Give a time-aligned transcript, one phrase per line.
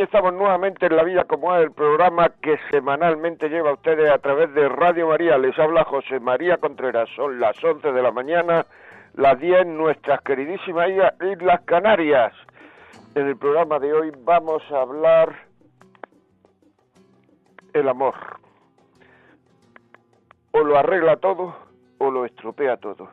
[0.00, 4.10] Aquí estamos nuevamente en La Vida como es, el programa que semanalmente lleva a ustedes
[4.10, 5.36] a través de Radio María.
[5.36, 7.06] Les habla José María Contreras.
[7.14, 8.64] Son las 11 de la mañana,
[9.12, 10.88] las 10 nuestras queridísimas
[11.20, 12.32] Islas Canarias.
[13.14, 15.36] En el programa de hoy vamos a hablar
[17.74, 18.14] el amor.
[20.52, 21.54] O lo arregla todo
[21.98, 23.10] o lo estropea todo.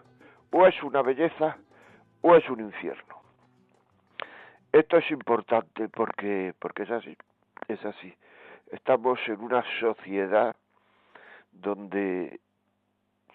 [0.51, 1.57] O es una belleza
[2.21, 3.16] o es un infierno.
[4.71, 7.17] Esto es importante porque, porque es así,
[7.67, 8.13] es así.
[8.71, 10.55] Estamos en una sociedad
[11.51, 12.39] donde,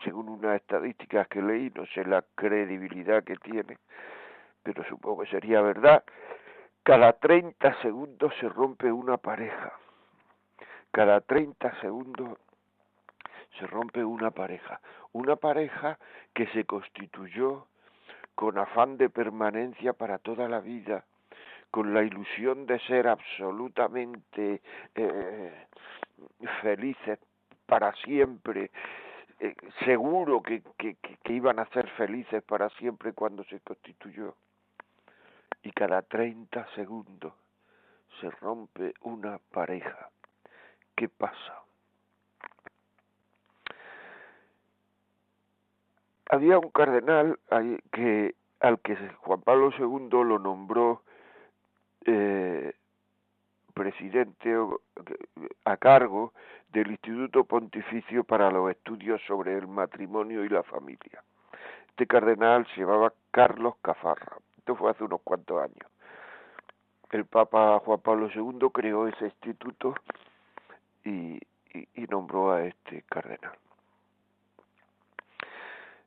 [0.04, 3.78] según unas estadísticas que leí, no sé la credibilidad que tiene,
[4.62, 6.04] pero supongo que sería verdad,
[6.82, 9.72] cada 30 segundos se rompe una pareja.
[10.90, 12.38] Cada 30 segundos
[13.58, 14.80] se rompe una pareja.
[15.12, 15.98] Una pareja
[16.34, 17.66] que se constituyó
[18.34, 21.04] con afán de permanencia para toda la vida,
[21.72, 24.60] con la ilusión de ser absolutamente
[24.94, 25.66] eh,
[26.60, 27.18] felices
[27.64, 28.70] para siempre,
[29.40, 29.54] eh,
[29.86, 34.34] seguro que, que, que, iban a ser felices para siempre cuando se constituyó.
[35.62, 37.32] Y cada 30 segundos
[38.20, 40.10] se rompe una pareja.
[40.94, 41.62] ¿Qué pasa?
[46.28, 47.38] Había un cardenal
[47.90, 51.02] que, al que Juan Pablo II lo nombró
[52.06, 52.72] eh,
[53.74, 54.54] presidente
[55.64, 56.32] a cargo
[56.72, 61.22] del Instituto Pontificio para los Estudios sobre el Matrimonio y la Familia.
[61.88, 64.38] Este cardenal se llamaba Carlos Cafarra.
[64.58, 65.90] Esto fue hace unos cuantos años.
[67.10, 69.94] El Papa Juan Pablo II creó ese instituto
[71.04, 71.38] y,
[72.08, 73.56] nombró a este cardenal.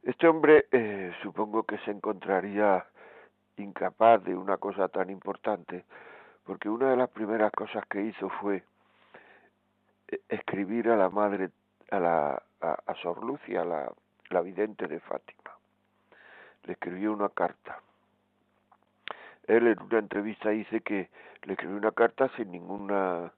[0.04, 2.86] Este hombre eh, supongo que se encontraría
[3.58, 5.86] incapaz de una cosa tan importante,
[6.44, 8.64] porque una de las primeras cosas que hizo fue
[10.08, 11.50] eh, escribir a la madre,
[11.92, 13.92] a la a, Sor Lucia, la,
[14.30, 15.52] la vidente de Fátima.
[16.64, 17.80] Le escribió una carta.
[19.48, 21.10] Él en una entrevista dice que
[21.44, 23.32] le escribió una carta sin ninguna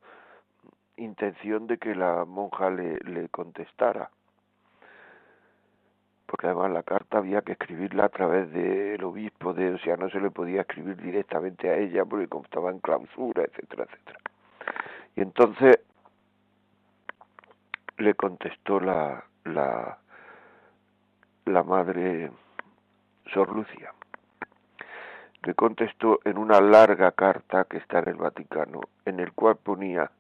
[0.96, 4.10] intención de que la monja le, le contestara
[6.28, 10.10] porque además la carta había que escribirla a través del obispo, de, o sea, no
[10.10, 14.20] se le podía escribir directamente a ella porque estaba en clausura, etcétera, etcétera.
[15.16, 15.80] Y entonces
[17.98, 19.98] le contestó la, la,
[21.46, 22.30] la madre
[23.34, 23.94] Sor Lucia.
[25.44, 30.12] Le contestó en una larga carta que está en el Vaticano, en el cual ponía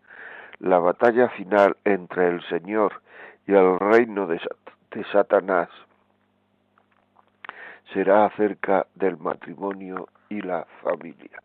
[0.60, 3.02] la batalla final entre el Señor
[3.46, 4.40] y el reino de,
[4.92, 5.70] de Satanás
[7.94, 11.42] será acerca del matrimonio y la familia.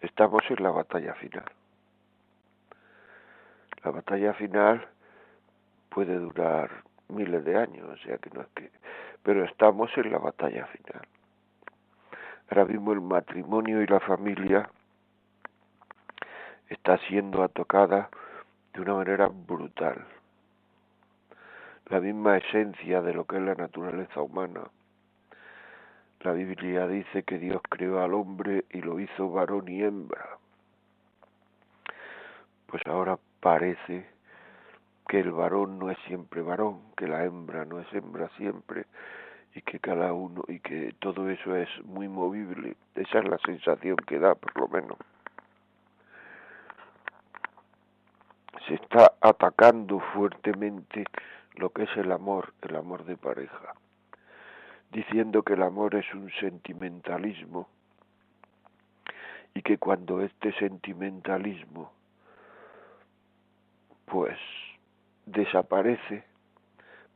[0.00, 1.44] Estamos en la batalla final.
[3.84, 4.86] La batalla final
[5.88, 6.70] puede durar
[7.08, 8.70] miles de años, o sea que no es que...
[9.22, 11.06] Pero estamos en la batalla final.
[12.50, 14.70] Ahora mismo el matrimonio y la familia
[16.68, 18.10] está siendo atacada
[18.72, 20.04] de una manera brutal.
[21.86, 24.62] La misma esencia de lo que es la naturaleza humana
[26.20, 30.38] la Biblia dice que Dios creó al hombre y lo hizo varón y hembra.
[32.66, 34.06] Pues ahora parece
[35.06, 38.86] que el varón no es siempre varón, que la hembra no es hembra siempre
[39.54, 42.76] y que cada uno y que todo eso es muy movible.
[42.96, 44.98] Esa es la sensación que da, por lo menos.
[48.66, 51.04] Se está atacando fuertemente
[51.54, 53.74] lo que es el amor, el amor de pareja
[54.92, 57.68] diciendo que el amor es un sentimentalismo
[59.54, 61.92] y que cuando este sentimentalismo
[64.06, 64.38] pues
[65.26, 66.24] desaparece,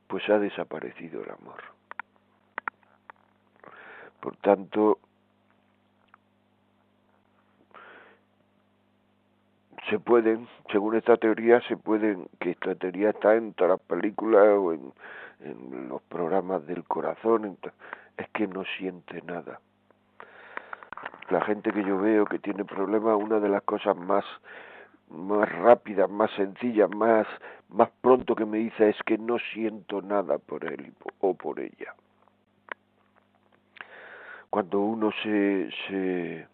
[0.06, 1.62] pues ha desaparecido el amor.
[4.20, 4.98] Por tanto,
[9.88, 14.46] se pueden, según esta teoría, se pueden, que esta teoría está en todas las películas
[14.58, 14.92] o en,
[15.44, 17.58] en los programas del corazón,
[18.16, 19.60] es que no siente nada.
[21.30, 24.24] La gente que yo veo que tiene problemas, una de las cosas más
[25.08, 27.26] más rápidas, más sencillas, más
[27.68, 31.94] más pronto que me dice es que no siento nada por él o por ella.
[34.50, 36.46] Cuando uno se se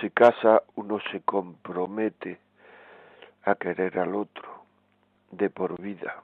[0.00, 2.38] se casa, uno se compromete
[3.44, 4.64] a querer al otro
[5.30, 6.22] de por vida.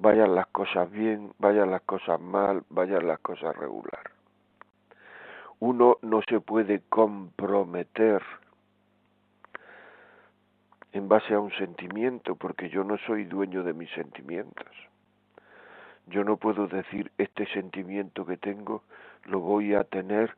[0.00, 4.12] Vayan las cosas bien, vayan las cosas mal, vayan las cosas regular.
[5.58, 8.22] Uno no se puede comprometer
[10.92, 14.68] en base a un sentimiento, porque yo no soy dueño de mis sentimientos.
[16.06, 18.84] Yo no puedo decir este sentimiento que tengo
[19.24, 20.32] lo voy a tener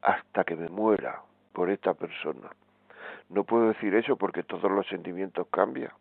[0.00, 1.20] hasta que me muera
[1.52, 2.50] por esta persona.
[3.28, 5.92] No puedo decir eso porque todos los sentimientos cambian.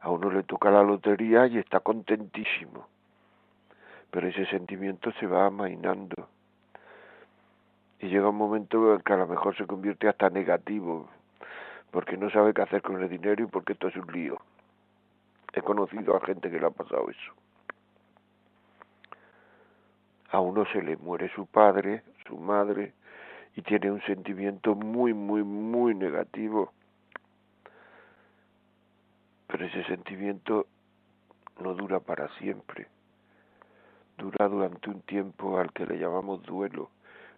[0.00, 2.86] A uno le toca la lotería y está contentísimo,
[4.10, 6.28] pero ese sentimiento se va amainando.
[8.00, 11.08] Y llega un momento en que a lo mejor se convierte hasta negativo,
[11.90, 14.38] porque no sabe qué hacer con el dinero y porque esto es un lío.
[15.52, 17.32] He conocido a gente que le ha pasado eso.
[20.30, 22.92] A uno se le muere su padre, su madre,
[23.54, 26.72] y tiene un sentimiento muy, muy, muy negativo.
[29.46, 30.66] Pero ese sentimiento
[31.60, 32.88] no dura para siempre.
[34.18, 36.90] Dura durante un tiempo al que le llamamos duelo,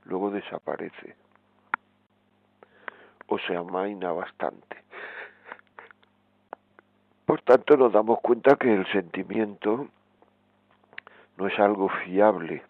[0.04, 1.16] luego desaparece.
[3.26, 4.84] O se amaina bastante.
[7.26, 9.88] Por tanto, nos damos cuenta que el sentimiento
[11.36, 12.62] no es algo fiable,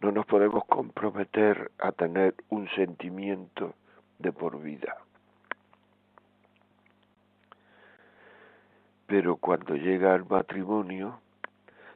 [0.00, 3.74] no nos podemos comprometer a tener un sentimiento
[4.18, 4.96] de por vida.
[9.08, 11.18] Pero cuando llega el matrimonio,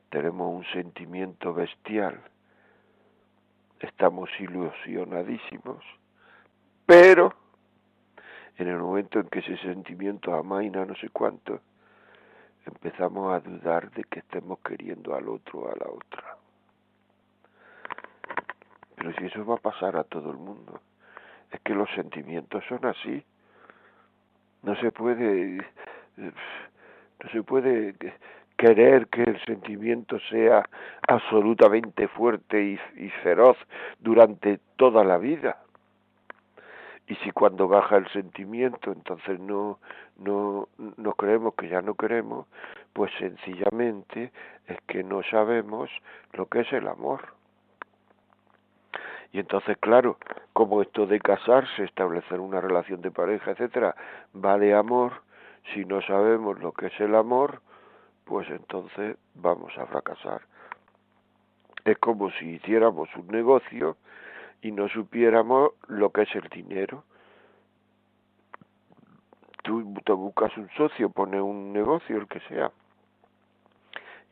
[0.08, 2.18] tenemos un sentimiento bestial,
[3.80, 5.84] estamos ilusionadísimos,
[6.86, 7.34] pero
[8.56, 11.60] en el momento en que ese sentimiento amaina no sé cuánto,
[12.64, 16.36] empezamos a dudar de que estemos queriendo al otro o a la otra.
[18.96, 20.80] Pero si eso va a pasar a todo el mundo,
[21.50, 23.22] es que los sentimientos son así.
[24.62, 25.66] No se puede,
[27.22, 27.94] no se puede
[28.56, 30.68] querer que el sentimiento sea
[31.08, 33.56] absolutamente fuerte y, y feroz
[34.00, 35.58] durante toda la vida.
[37.08, 39.78] Y si cuando baja el sentimiento entonces no
[40.18, 42.46] no no creemos que ya no queremos
[42.92, 44.32] pues sencillamente
[44.66, 45.90] es que no sabemos
[46.32, 47.34] lo que es el amor.
[49.32, 50.18] Y entonces, claro,
[50.52, 53.94] como esto de casarse, establecer una relación de pareja, etcétera,
[54.36, 55.22] va de amor,
[55.72, 57.62] si no sabemos lo que es el amor,
[58.24, 60.42] pues entonces vamos a fracasar.
[61.84, 63.96] Es como si hiciéramos un negocio
[64.60, 67.04] y no supiéramos lo que es el dinero.
[69.62, 72.72] Tú te buscas un socio, pones un negocio, el que sea,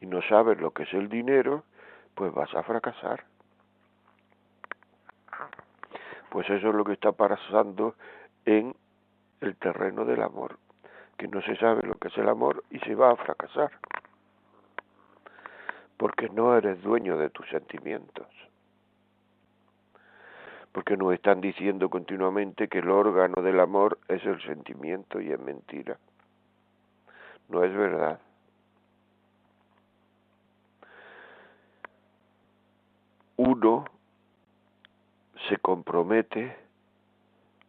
[0.00, 1.64] y no sabes lo que es el dinero,
[2.14, 3.24] pues vas a fracasar.
[6.30, 7.94] Pues eso es lo que está pasando
[8.44, 8.74] en
[9.40, 10.58] el terreno del amor,
[11.20, 13.70] que no se sabe lo que es el amor y se va a fracasar,
[15.98, 18.26] porque no eres dueño de tus sentimientos,
[20.72, 25.38] porque nos están diciendo continuamente que el órgano del amor es el sentimiento y es
[25.38, 25.98] mentira.
[27.50, 28.18] No es verdad.
[33.36, 33.84] Uno
[35.50, 36.56] se compromete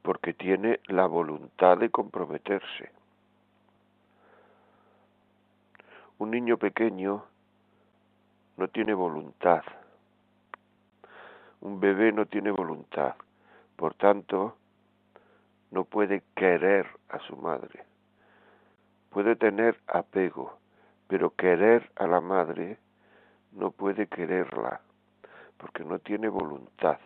[0.03, 3.00] porque tiene la voluntad de comprometerse.
[6.21, 7.25] Un niño pequeño
[8.55, 9.63] no tiene voluntad.
[11.61, 13.15] Un bebé no tiene voluntad.
[13.75, 14.55] Por tanto,
[15.71, 17.85] no puede querer a su madre.
[19.09, 20.59] Puede tener apego,
[21.07, 22.77] pero querer a la madre
[23.53, 24.79] no puede quererla,
[25.57, 26.99] porque no tiene voluntad.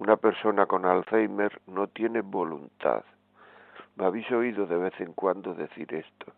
[0.00, 3.04] Una persona con Alzheimer no tiene voluntad.
[3.94, 6.32] Me habéis oído de vez en cuando decir esto,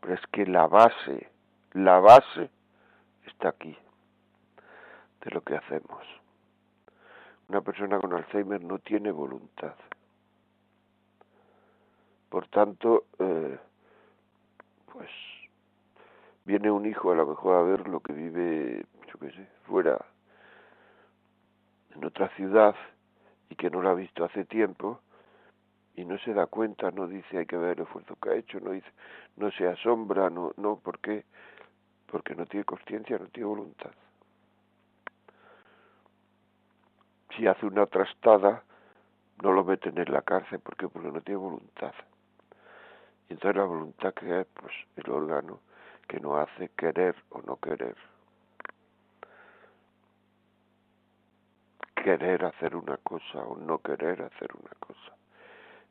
[0.00, 1.30] pero es que la base,
[1.72, 2.50] la base
[3.26, 3.76] está aquí,
[5.24, 6.06] de lo que hacemos.
[7.48, 9.74] Una persona con Alzheimer no tiene voluntad.
[12.28, 13.58] Por tanto, eh,
[14.92, 15.10] pues
[16.44, 20.04] viene un hijo a lo mejor a ver lo que vive yo qué sé, fuera
[21.94, 22.74] en otra ciudad
[23.48, 25.00] y que no la ha visto hace tiempo
[25.94, 28.60] y no se da cuenta, no dice hay que ver el esfuerzo que ha hecho,
[28.60, 28.90] no dice,
[29.36, 31.24] no se asombra, no, no, ¿por qué?
[32.06, 33.90] Porque no tiene conciencia, no tiene voluntad.
[37.36, 38.62] Si hace una trastada,
[39.42, 40.88] no lo meten en la cárcel, ¿por qué?
[40.88, 41.94] Porque no tiene voluntad.
[43.28, 45.60] Y entonces la voluntad que es, pues, el órgano
[46.08, 47.96] que no hace querer o no querer.
[51.94, 55.19] Querer hacer una cosa o no querer hacer una cosa.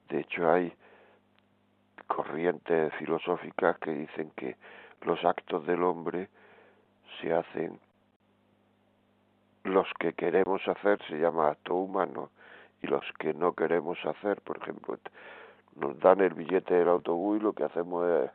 [0.10, 0.74] De hecho, hay
[2.08, 4.56] corrientes filosóficas que dicen que
[5.02, 6.30] los actos del hombre
[7.22, 7.80] se hacen
[9.64, 12.32] los que queremos hacer se llama acto humano
[12.82, 14.98] y los que no queremos hacer, por ejemplo,
[15.76, 18.32] nos dan el billete del autobús y lo que hacemos es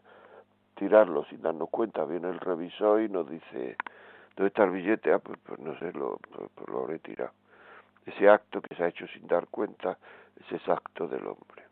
[0.77, 2.05] tirarlo sin darnos cuenta.
[2.05, 3.77] Viene el revisor y nos dice,
[4.37, 5.13] ¿dónde está el billete?
[5.13, 7.33] Ah, pues, pues no sé, lo, pues, pues lo habré tirado.
[8.07, 9.99] Ese acto que se ha hecho sin dar cuenta
[10.37, 11.64] es ese acto del hombre.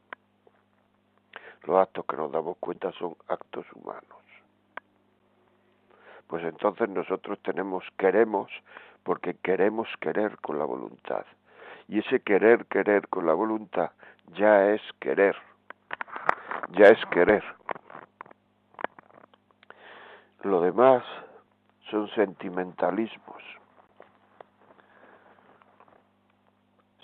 [1.65, 4.05] Los actos que nos damos cuenta son actos humanos.
[6.27, 8.51] Pues entonces nosotros tenemos, queremos,
[9.03, 11.25] porque queremos querer con la voluntad.
[11.89, 13.91] Y ese querer, querer con la voluntad
[14.35, 15.37] ya es querer.
[16.71, 17.45] Ya es querer.
[20.43, 21.05] Lo demás
[21.91, 23.43] son sentimentalismos.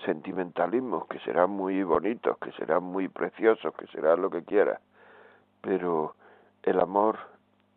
[0.04, 4.80] Sentimentalismos que serán muy bonitos, que serán muy preciosos, que serán lo que quiera.
[5.60, 6.14] Pero
[6.62, 7.18] el amor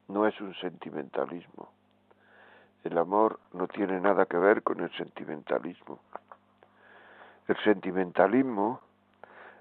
[0.07, 1.69] no es un sentimentalismo.
[2.83, 5.99] El amor no tiene nada que ver con el sentimentalismo.
[7.47, 8.81] El sentimentalismo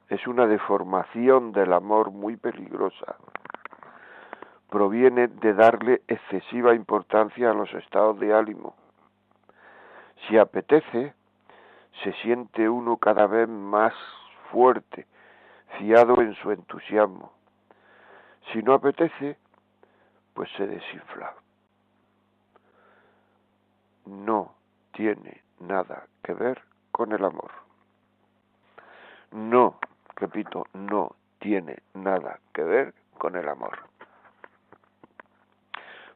[0.09, 3.17] es una deformación del amor muy peligrosa.
[4.69, 8.75] Proviene de darle excesiva importancia a los estados de ánimo.
[10.27, 11.15] Si apetece,
[12.03, 13.95] se siente uno cada vez más
[14.51, 15.07] fuerte,
[15.79, 17.33] fiado en su entusiasmo.
[18.53, 19.37] Si no apetece,
[20.35, 21.35] pues se desinfla.
[24.07, 24.55] No
[24.93, 27.51] tiene nada que ver con el amor.
[29.33, 29.79] No
[30.17, 33.90] repito, no tiene nada que ver con el amor.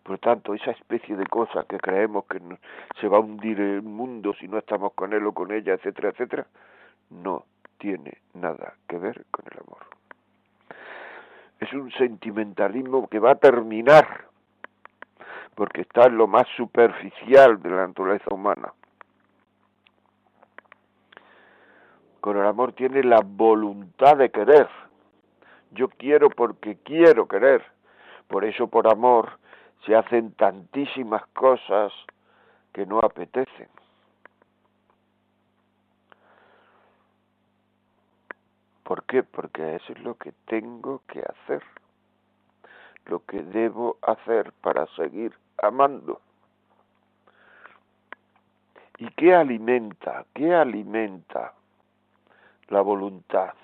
[0.05, 2.39] Por tanto, esa especie de cosa que creemos que
[3.01, 6.11] se va a hundir el mundo si no estamos con él o con ella, etcétera,
[6.11, 6.47] etcétera,
[7.09, 7.47] no
[7.79, 9.79] tiene nada que ver con el amor.
[11.59, 14.27] Es un sentimentalismo que va a terminar,
[15.55, 18.75] porque está en lo más superficial de la naturaleza humana.
[22.21, 24.69] Con el amor tiene la voluntad de querer.
[25.71, 27.65] Yo quiero porque quiero querer.
[28.29, 29.39] Por eso por amor
[29.85, 31.93] se hacen tantísimas cosas
[32.73, 33.69] que no apetecen.
[38.83, 39.23] ¿Por qué?
[39.23, 41.63] Porque eso es lo que tengo que hacer,
[43.07, 46.21] lo que debo hacer para seguir amando.
[48.99, 50.27] ¿Y qué alimenta?
[50.35, 51.55] ¿Qué alimenta
[52.69, 53.55] la voluntad,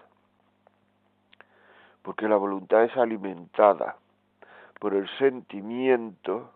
[2.02, 3.96] porque la voluntad es alimentada
[4.80, 6.54] por el sentimiento,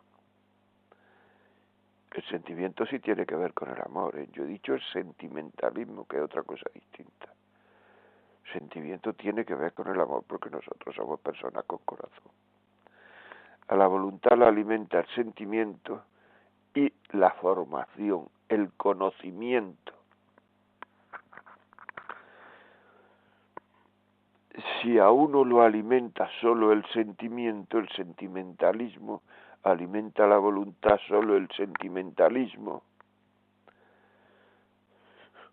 [2.11, 4.29] el sentimiento sí tiene que ver con el amor, ¿eh?
[4.33, 7.29] yo he dicho el sentimentalismo, que es otra cosa distinta.
[8.51, 12.33] sentimiento tiene que ver con el amor porque nosotros somos personas con corazón.
[13.69, 16.05] A la voluntad la alimenta el sentimiento
[16.75, 19.94] y la formación, el conocimiento
[24.81, 29.23] si a uno lo alimenta solo el sentimiento, el sentimentalismo,
[29.65, 32.83] alimenta la voluntad solo el sentimentalismo,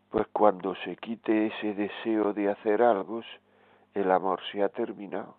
[0.09, 3.21] pues cuando se quite ese deseo de hacer algo,
[3.93, 5.35] el amor se ha terminado.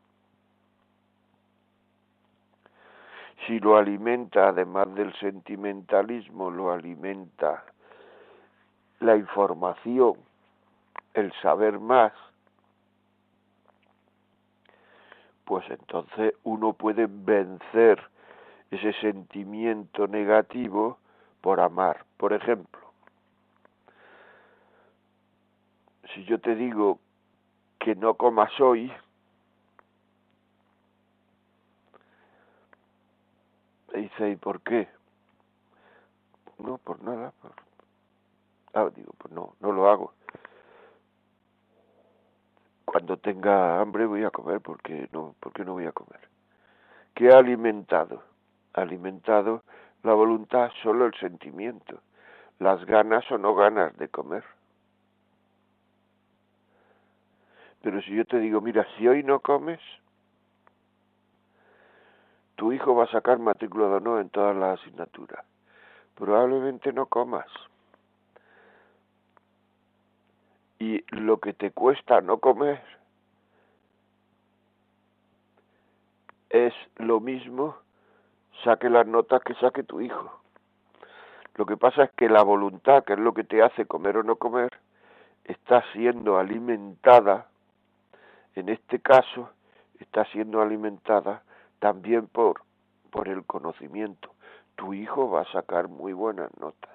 [3.46, 7.64] Si lo alimenta, además del sentimentalismo, lo alimenta
[9.00, 10.14] la información,
[11.12, 12.12] el saber más,
[15.44, 18.00] pues entonces uno puede vencer
[18.70, 20.98] ese sentimiento negativo
[21.40, 22.04] por amar.
[22.16, 22.80] Por ejemplo,
[26.14, 26.98] si yo te digo
[27.78, 28.92] que no comas hoy,
[33.92, 34.88] me dice, ¿y por qué?
[36.58, 37.32] No, por nada.
[38.72, 40.12] Ah, digo, pues no, no lo hago
[42.92, 46.20] cuando tenga hambre voy a comer porque no porque no voy a comer
[47.14, 48.22] ¿Qué ha alimentado
[48.74, 49.62] alimentado
[50.02, 52.02] La voluntad solo el sentimiento,
[52.58, 54.44] las ganas o no ganas de comer.
[57.80, 59.80] Pero si yo te digo, mira, si hoy no comes,
[62.56, 65.44] tu hijo va a sacar matrícula de honor en todas las asignaturas.
[66.14, 67.48] Probablemente no comas.
[70.82, 72.82] Y lo que te cuesta no comer
[76.50, 77.76] es lo mismo
[78.64, 80.42] saque las notas que saque tu hijo.
[81.54, 84.22] Lo que pasa es que la voluntad, que es lo que te hace comer o
[84.24, 84.70] no comer,
[85.44, 87.46] está siendo alimentada,
[88.56, 89.50] en este caso,
[90.00, 91.44] está siendo alimentada
[91.78, 92.62] también por,
[93.12, 94.34] por el conocimiento.
[94.74, 96.91] Tu hijo va a sacar muy buenas notas.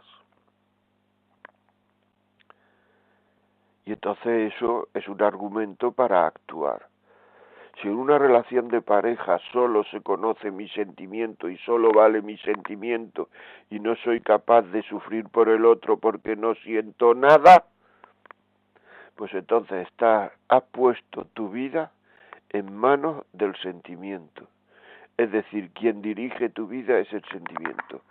[3.88, 6.88] Y entonces eso es un argumento para actuar.
[7.82, 12.38] Si en una relación de pareja solo se conoce mi sentimiento y solo vale mi
[12.40, 13.30] sentimiento
[13.70, 17.64] y no soy capaz de sufrir por el otro porque no siento nada,
[19.16, 21.94] pues entonces está, has puesto tu vida
[22.50, 24.50] en manos del sentimiento.
[25.16, 28.02] Es decir, quien dirige tu vida es el sentimiento.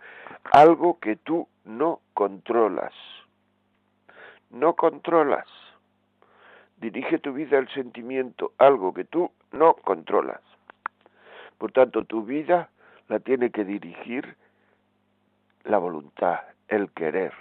[0.53, 2.93] Algo que tú no controlas.
[4.49, 5.45] No controlas.
[6.77, 10.41] Dirige tu vida el sentimiento, algo que tú no controlas.
[11.57, 12.69] Por tanto, tu vida
[13.07, 14.35] la tiene que dirigir
[15.63, 17.33] la voluntad, el querer.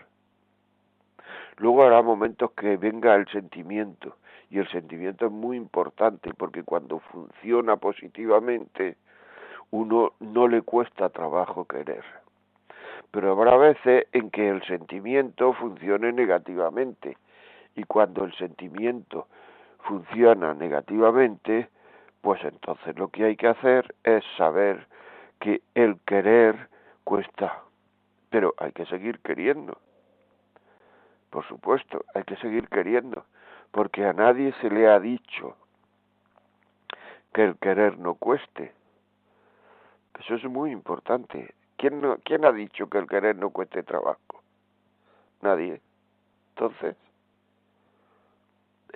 [1.58, 4.16] Luego habrá momentos que venga el sentimiento,
[4.50, 8.96] y el sentimiento es muy importante porque cuando funciona positivamente,
[9.70, 12.04] uno no le cuesta trabajo querer.
[13.10, 17.16] Pero habrá veces en que el sentimiento funcione negativamente,
[17.76, 19.28] y cuando el sentimiento
[19.80, 21.68] funciona negativamente,
[22.22, 24.88] pues entonces lo que hay que hacer es saber
[25.38, 26.68] que el querer
[27.04, 27.62] cuesta,
[28.30, 29.78] pero hay que seguir queriendo.
[31.30, 33.26] Por supuesto, hay que seguir queriendo,
[33.70, 35.56] porque a nadie se le ha dicho
[37.34, 38.72] que el querer no cueste.
[40.18, 41.54] Eso es muy importante.
[41.76, 44.18] ¿Quién, no, ¿Quién ha dicho que el querer no cueste trabajo?
[45.42, 45.82] Nadie.
[46.54, 46.96] Entonces,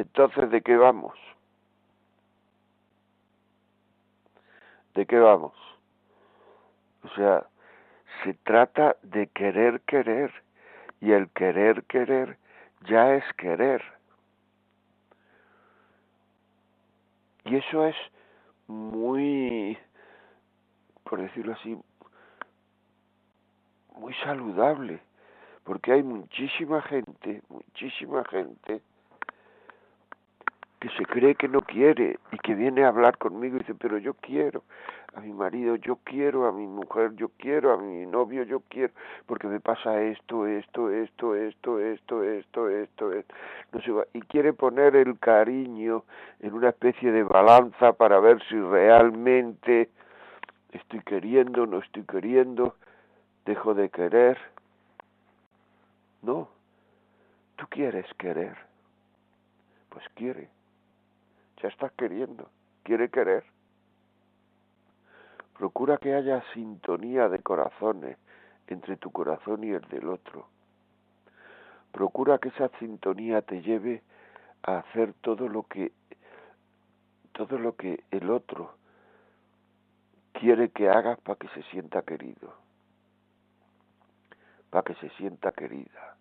[0.00, 1.12] entonces, ¿de qué vamos?
[4.94, 5.52] ¿De qué vamos?
[7.04, 7.46] O sea,
[8.24, 10.32] se trata de querer querer
[11.02, 12.38] y el querer querer
[12.88, 13.82] ya es querer.
[17.44, 17.96] Y eso es
[18.68, 19.76] muy,
[21.04, 21.78] por decirlo así,
[23.96, 25.02] muy saludable,
[25.64, 28.80] porque hay muchísima gente, muchísima gente
[30.80, 33.98] que se cree que no quiere y que viene a hablar conmigo y dice, pero
[33.98, 34.64] yo quiero
[35.14, 38.94] a mi marido, yo quiero a mi mujer, yo quiero a mi novio, yo quiero,
[39.26, 43.34] porque me pasa esto, esto, esto, esto, esto, esto, esto, esto.
[43.72, 44.04] No se va.
[44.14, 46.04] Y quiere poner el cariño
[46.40, 49.90] en una especie de balanza para ver si realmente
[50.72, 52.76] estoy queriendo, no estoy queriendo,
[53.44, 54.38] dejo de querer.
[56.22, 56.48] No,
[57.56, 58.56] tú quieres querer,
[59.90, 60.48] pues quiere
[61.62, 62.50] ya estás queriendo,
[62.82, 63.44] quiere querer.
[65.56, 68.16] Procura que haya sintonía de corazones
[68.66, 70.48] entre tu corazón y el del otro.
[71.92, 74.02] Procura que esa sintonía te lleve
[74.62, 75.92] a hacer todo lo que
[77.32, 78.74] todo lo que el otro
[80.32, 82.54] quiere que hagas para que se sienta querido,
[84.70, 86.16] para que se sienta querida.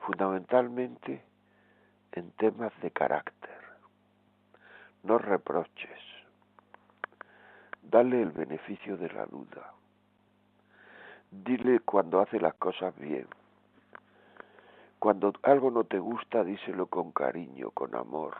[0.00, 1.22] Fundamentalmente
[2.12, 3.57] en temas de carácter
[5.02, 6.00] no reproches,
[7.82, 9.72] dale el beneficio de la duda,
[11.30, 13.26] dile cuando hace las cosas bien,
[14.98, 18.36] cuando algo no te gusta, díselo con cariño, con amor,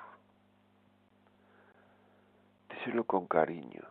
[2.70, 3.82] díselo con cariño.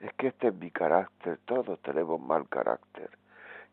[0.00, 3.10] Es que este es mi carácter, todos tenemos mal carácter.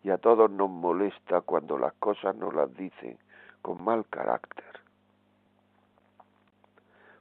[0.03, 3.17] Y a todos nos molesta cuando las cosas nos las dicen
[3.61, 4.76] con mal carácter.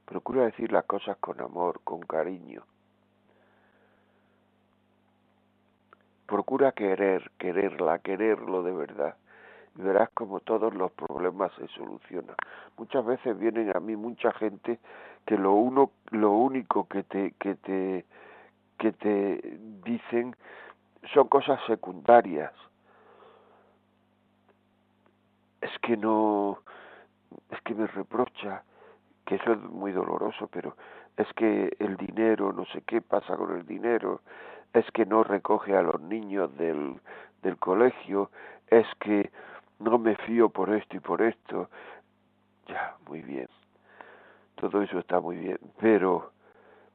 [0.06, 2.62] Procura decir las cosas con amor, con cariño.
[6.26, 9.16] Procura querer, quererla, quererlo de verdad.
[9.76, 12.36] Y verás como todos los problemas se solucionan.
[12.78, 14.78] Muchas veces vienen a mí mucha gente
[15.26, 18.06] que lo uno, lo único que te, que te,
[18.78, 20.36] que te dicen
[21.12, 22.52] son cosas secundarias.
[25.60, 26.58] Es que no,
[27.50, 28.62] es que me reprocha,
[29.26, 30.76] que eso es muy doloroso, pero
[31.16, 34.20] es que el dinero, no sé qué pasa con el dinero,
[34.72, 37.00] es que no recoge a los niños del,
[37.42, 38.30] del colegio,
[38.68, 39.30] es que
[39.78, 41.68] no me fío por esto y por esto.
[42.68, 43.48] Ya, muy bien.
[44.54, 46.30] Todo eso está muy bien, pero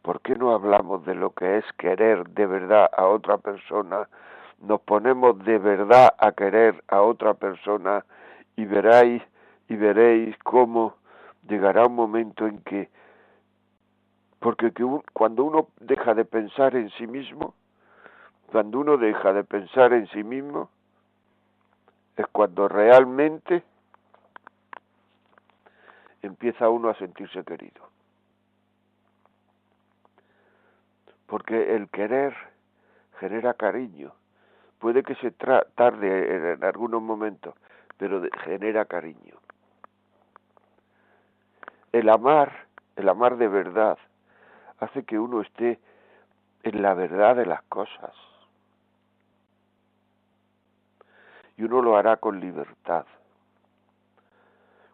[0.02, 4.08] ¿por qué no hablamos de lo que es querer de verdad a otra persona?
[4.62, 8.06] Nos ponemos de verdad a querer a otra persona
[8.56, 9.22] y veréis
[9.68, 10.96] y veréis cómo
[11.52, 12.90] llegará un momento en que
[14.40, 14.74] porque
[15.14, 17.54] cuando uno deja de pensar en sí mismo,
[18.48, 20.70] cuando uno deja de pensar en sí mismo,
[22.18, 23.64] es cuando realmente
[26.24, 27.88] empieza uno a sentirse querido.
[31.28, 32.36] Porque el querer
[33.20, 34.12] genera cariño.
[34.80, 37.54] Puede que se tarde en algunos momentos,
[37.98, 39.41] pero genera cariño.
[41.92, 43.98] El amar, el amar de verdad,
[44.80, 45.80] hace que uno esté
[46.64, 48.14] en la verdad de las cosas.
[51.58, 53.06] Y uno lo hará con libertad.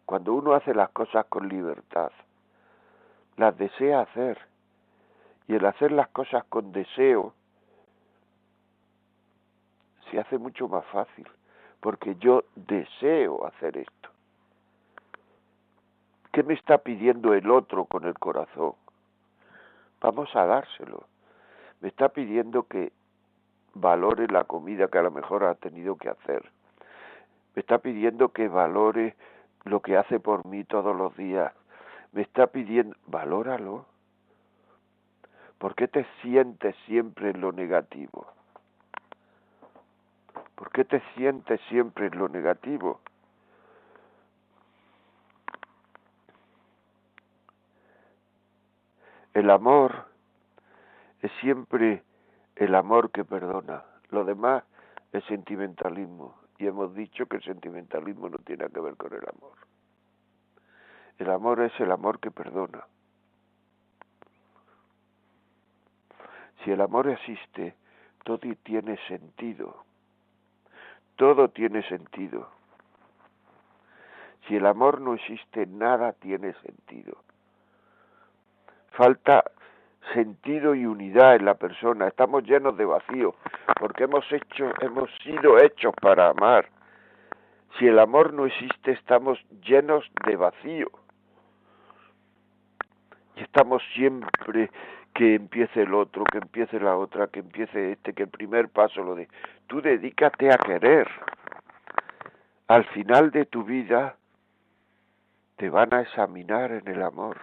[0.06, 2.12] Cuando uno hace las cosas con libertad,
[3.36, 4.40] las desea hacer.
[5.48, 7.34] Y el hacer las cosas con deseo
[10.10, 11.28] se hace mucho más fácil,
[11.80, 14.07] porque yo deseo hacer esto.
[16.38, 18.74] ¿Qué me está pidiendo el otro con el corazón?
[20.00, 21.08] Vamos a dárselo.
[21.82, 22.92] Me está pidiendo que
[23.74, 26.48] valore la comida que a lo mejor ha tenido que hacer.
[27.56, 29.16] Me está pidiendo que valore
[29.64, 31.52] lo que hace por mí todos los días.
[32.12, 33.88] Me está pidiendo, valóralo.
[35.58, 38.28] ¿Por qué te sientes siempre en lo negativo?
[40.54, 43.00] ¿Por qué te sientes siempre en lo negativo?
[49.38, 50.08] El amor
[51.22, 52.02] es siempre
[52.56, 53.84] el amor que perdona.
[54.10, 54.64] Lo demás
[55.12, 56.40] es sentimentalismo.
[56.58, 59.54] Y hemos dicho que el sentimentalismo no tiene que ver con el amor.
[61.20, 62.84] El amor es el amor que perdona.
[66.64, 67.76] Si el amor existe,
[68.24, 69.84] todo tiene sentido.
[71.16, 72.50] Todo tiene sentido.
[74.48, 77.27] Si el amor no existe, nada tiene sentido
[78.98, 79.44] falta
[80.14, 83.36] sentido y unidad en la persona, estamos llenos de vacío,
[83.80, 86.70] porque hemos hecho, hemos sido hechos para amar.
[87.78, 90.88] Si el amor no existe, estamos llenos de vacío.
[93.36, 94.72] Y estamos siempre
[95.14, 99.04] que empiece el otro, que empiece la otra, que empiece este, que el primer paso
[99.04, 99.28] lo de.
[99.68, 101.08] Tú dedícate a querer.
[102.68, 104.16] Al final de tu vida
[105.58, 107.38] te van a examinar en el amor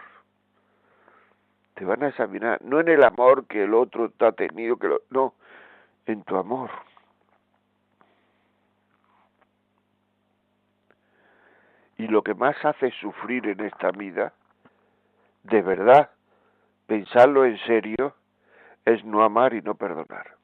[1.75, 5.01] te van a examinar, no en el amor que el otro está tenido, que lo,
[5.09, 5.33] no,
[6.05, 6.71] en tu amor.
[11.97, 14.33] Y lo que más hace sufrir en esta vida,
[15.43, 16.09] de verdad,
[16.87, 18.15] pensarlo en serio,
[18.85, 20.35] es no amar y no perdonar.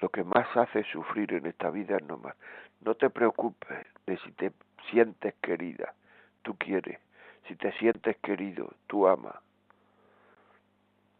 [0.00, 2.36] Lo que más hace sufrir en esta vida es no amar.
[2.80, 4.52] No te preocupes de si te
[4.90, 5.94] sientes querida,
[6.42, 6.98] tú quieres.
[7.46, 9.40] Si te sientes querido, tú ama.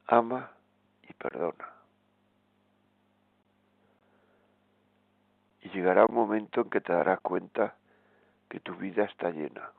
[0.07, 0.51] Ama
[1.09, 1.73] y perdona.
[5.63, 7.77] Y llegará un momento en que te darás cuenta
[8.49, 9.71] que tu vida está llena.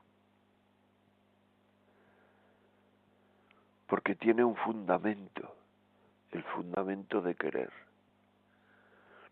[3.86, 5.54] Porque tiene un fundamento,
[6.30, 7.72] el fundamento de querer.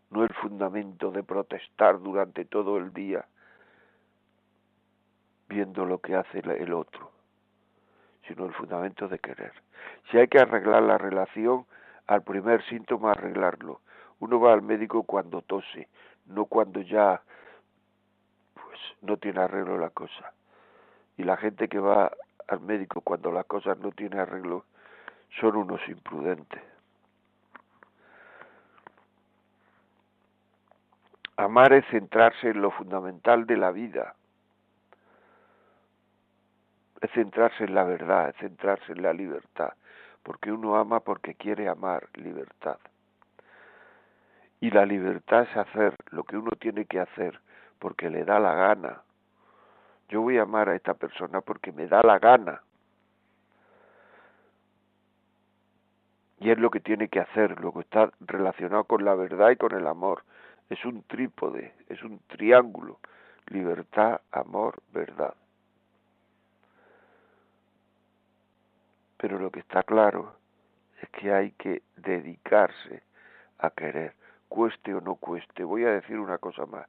[0.09, 3.25] No el fundamento de protestar durante todo el día
[5.49, 7.11] viendo lo que hace el otro,
[8.27, 9.51] sino el fundamento de querer.
[10.09, 11.65] Si hay que arreglar la relación,
[12.09, 13.81] al primer síntoma arreglarlo.
[14.19, 15.87] Uno va al médico cuando tose,
[16.25, 17.21] no cuando ya
[18.55, 20.33] pues no tiene arreglo la cosa.
[21.17, 22.11] Y la gente que va
[22.47, 24.65] al médico cuando las cosas no tienen arreglo
[25.39, 26.63] son unos imprudentes.
[31.37, 34.15] Amar es centrarse en lo fundamental de la vida
[37.01, 39.73] es centrarse en la verdad, es centrarse en la libertad,
[40.23, 42.77] porque uno ama porque quiere amar libertad.
[44.59, 47.39] Y la libertad es hacer lo que uno tiene que hacer
[47.79, 49.01] porque le da la gana.
[50.09, 52.61] Yo voy a amar a esta persona porque me da la gana.
[56.39, 59.55] Y es lo que tiene que hacer, lo que está relacionado con la verdad y
[59.55, 60.23] con el amor.
[60.69, 62.99] Es un trípode, es un triángulo.
[63.47, 65.33] Libertad, amor, verdad.
[69.19, 70.33] Pero lo que está claro
[71.01, 73.03] es que hay que dedicarse
[73.57, 74.13] a querer,
[74.47, 75.65] cueste o no cueste.
[75.65, 76.87] Voy a decir una cosa más,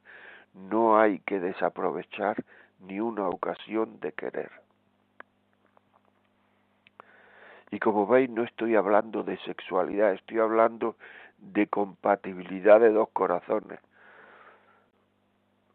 [0.55, 2.37] no hay que desaprovechar
[2.79, 4.53] ni una ocasión de querer.
[7.73, 10.97] Y como veis, no estoy hablando de sexualidad, estoy hablando
[11.39, 13.81] de compatibilidad de dos corazones.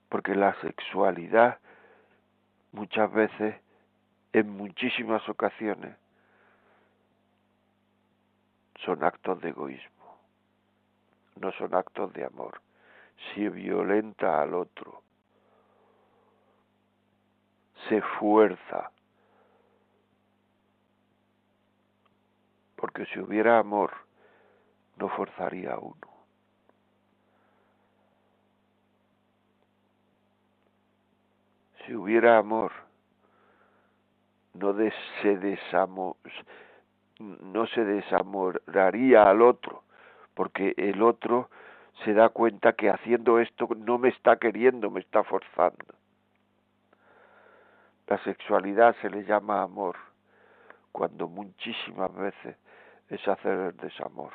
[0.07, 1.59] Porque la sexualidad
[2.71, 3.55] muchas veces,
[4.31, 5.95] en muchísimas ocasiones,
[8.85, 10.19] son actos de egoísmo,
[11.37, 12.61] no son actos de amor.
[13.33, 15.01] Si violenta al otro,
[17.89, 18.91] se fuerza,
[22.75, 23.91] porque si hubiera amor,
[24.97, 26.15] no forzaría a uno.
[31.85, 32.71] Si hubiera amor,
[34.53, 34.73] no
[35.21, 36.17] se desamo,
[37.19, 39.83] no se desamoraría al otro,
[40.33, 41.49] porque el otro
[42.03, 45.85] se da cuenta que haciendo esto no me está queriendo, me está forzando.
[48.07, 49.95] La sexualidad se le llama amor,
[50.91, 52.55] cuando muchísimas veces
[53.09, 54.31] es hacer el desamor.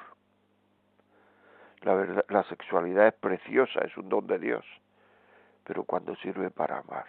[1.82, 4.64] La, verdad, la sexualidad es preciosa, es un don de Dios,
[5.64, 7.06] pero cuando sirve para amar,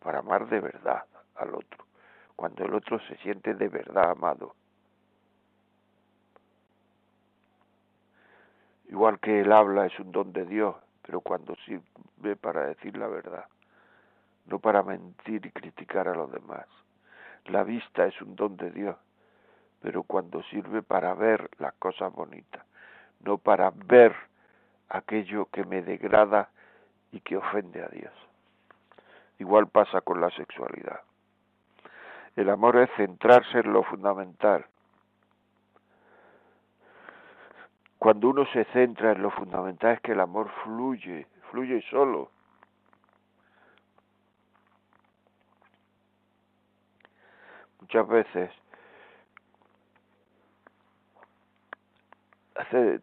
[0.00, 1.84] para amar de verdad al otro,
[2.40, 4.54] cuando el otro se siente de verdad amado.
[8.88, 13.08] Igual que el habla es un don de Dios, pero cuando sirve para decir la
[13.08, 13.44] verdad,
[14.46, 16.64] no para mentir y criticar a los demás.
[17.44, 18.96] La vista es un don de Dios,
[19.82, 22.64] pero cuando sirve para ver las cosas bonitas,
[23.22, 24.16] no para ver
[24.88, 26.48] aquello que me degrada
[27.12, 28.14] y que ofende a Dios.
[29.38, 31.00] Igual pasa con la sexualidad.
[32.36, 34.64] El amor es centrarse en lo fundamental.
[37.98, 42.30] Cuando uno se centra en lo fundamental es que el amor fluye, fluye solo.
[47.92, 48.50] muchas veces
[52.54, 53.00] hace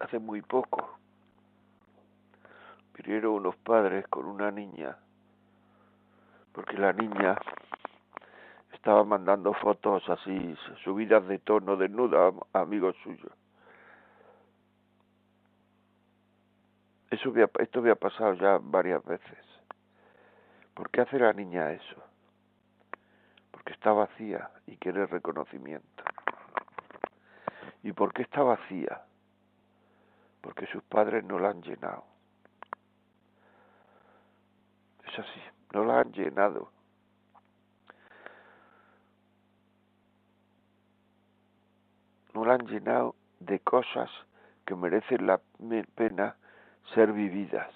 [0.00, 0.96] hace muy poco
[2.94, 4.96] vinieron unos padres con una niña
[6.54, 7.36] porque la niña
[8.82, 13.32] estaba mandando fotos así subidas de tono desnuda amigos suyos
[17.10, 19.44] eso esto había pasado ya varias veces
[20.74, 22.02] ¿por qué hace la niña eso?
[23.62, 26.02] porque está vacía y quiere reconocimiento.
[27.84, 29.02] ¿Y por qué está vacía?
[30.40, 32.04] Porque sus padres no la han llenado.
[35.06, 35.40] Es así,
[35.72, 36.72] no la han llenado.
[42.34, 44.10] No la han llenado de cosas
[44.64, 45.40] que merecen la
[45.94, 46.36] pena
[46.94, 47.70] ser vividas.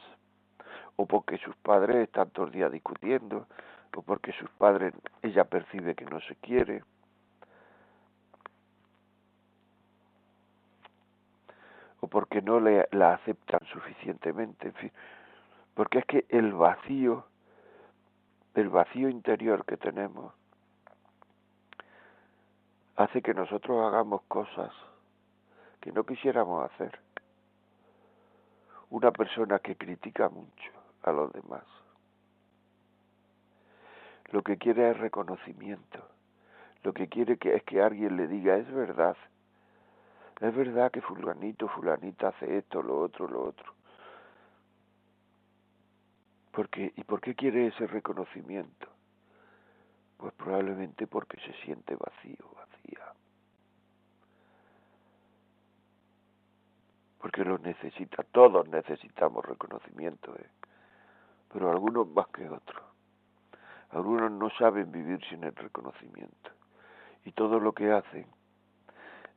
[0.97, 3.47] O porque sus padres están todos los días discutiendo,
[3.95, 6.83] o porque sus padres, ella percibe que no se quiere,
[12.01, 14.93] o porque no le, la aceptan suficientemente, en fin,
[15.75, 17.27] porque es que el vacío,
[18.55, 20.33] el vacío interior que tenemos,
[22.97, 24.73] hace que nosotros hagamos cosas
[25.81, 26.99] que no quisiéramos hacer.
[28.91, 31.65] Una persona que critica mucho a los demás
[34.33, 36.07] lo que quiere es reconocimiento.
[36.83, 39.17] Lo que quiere que es que alguien le diga, es verdad.
[40.41, 43.73] Es verdad que fulanito, fulanita hace esto, lo otro, lo otro.
[46.53, 48.89] Porque, ¿Y por qué quiere ese reconocimiento?
[50.17, 52.47] Pues probablemente porque se siente vacío,
[57.19, 60.49] Porque lo necesita, todos necesitamos reconocimiento, ¿eh?
[61.53, 62.83] pero algunos más que otros.
[63.91, 66.51] Algunos no saben vivir sin el reconocimiento
[67.25, 68.27] y todo lo que hacen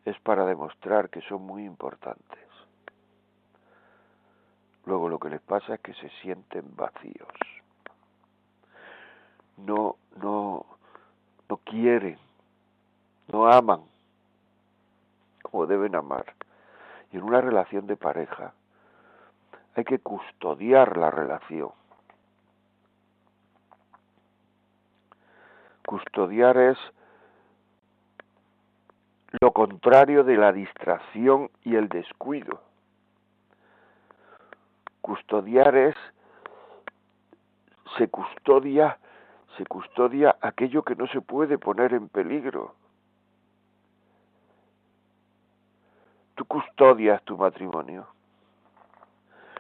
[0.05, 2.39] es para demostrar que son muy importantes.
[4.85, 7.27] Luego lo que les pasa es que se sienten vacíos.
[9.57, 10.65] No, no,
[11.49, 12.17] no quieren,
[13.31, 13.81] no aman
[15.41, 16.25] como deben amar.
[17.11, 18.53] Y en una relación de pareja
[19.75, 21.71] hay que custodiar la relación
[25.89, 26.77] Custodiar es
[29.41, 32.61] lo contrario de la distracción y el descuido.
[35.01, 35.95] Custodiar es,
[37.97, 38.99] se custodia,
[39.57, 42.75] se custodia aquello que no se puede poner en peligro.
[46.39, 48.07] Tú custodias tu matrimonio,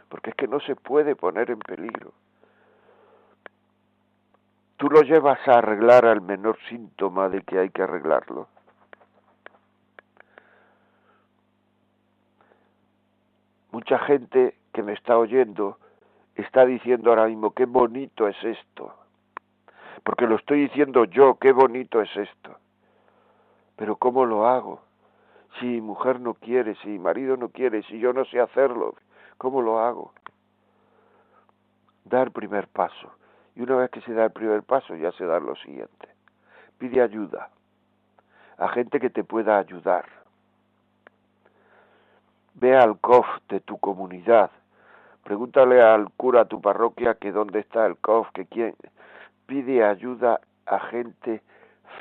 [0.07, 2.13] porque es que no se puede poner en peligro.
[4.77, 8.47] Tú lo llevas a arreglar al menor síntoma de que hay que arreglarlo.
[13.73, 15.79] Mucha gente que me está oyendo
[16.35, 18.95] está diciendo ahora mismo, qué bonito es esto.
[20.05, 22.57] Porque lo estoy diciendo yo, qué bonito es esto.
[23.75, 24.87] Pero ¿cómo lo hago?
[25.57, 28.95] Si mujer no quiere, si marido no quiere, si yo no sé hacerlo,
[29.37, 30.13] ¿cómo lo hago?
[32.05, 33.11] Dar primer paso.
[33.55, 36.07] Y una vez que se da el primer paso, ya se da lo siguiente.
[36.77, 37.49] Pide ayuda
[38.57, 40.05] a gente que te pueda ayudar.
[42.55, 44.51] Ve al COF de tu comunidad.
[45.23, 48.75] Pregúntale al cura de tu parroquia que dónde está el COF, que quién.
[49.45, 51.41] Pide ayuda a gente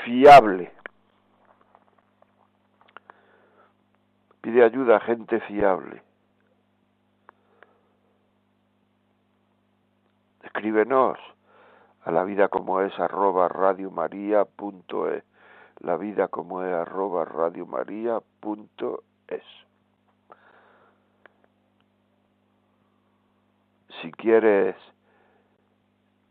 [0.04, 0.72] fiable.
[4.48, 6.02] Pide ayuda a gente fiable.
[10.42, 11.18] Escríbenos
[12.04, 15.24] a la vida como es arroba radiomaria.es
[15.80, 19.42] la vida como es arroba radiomaria.es
[24.00, 24.76] si quieres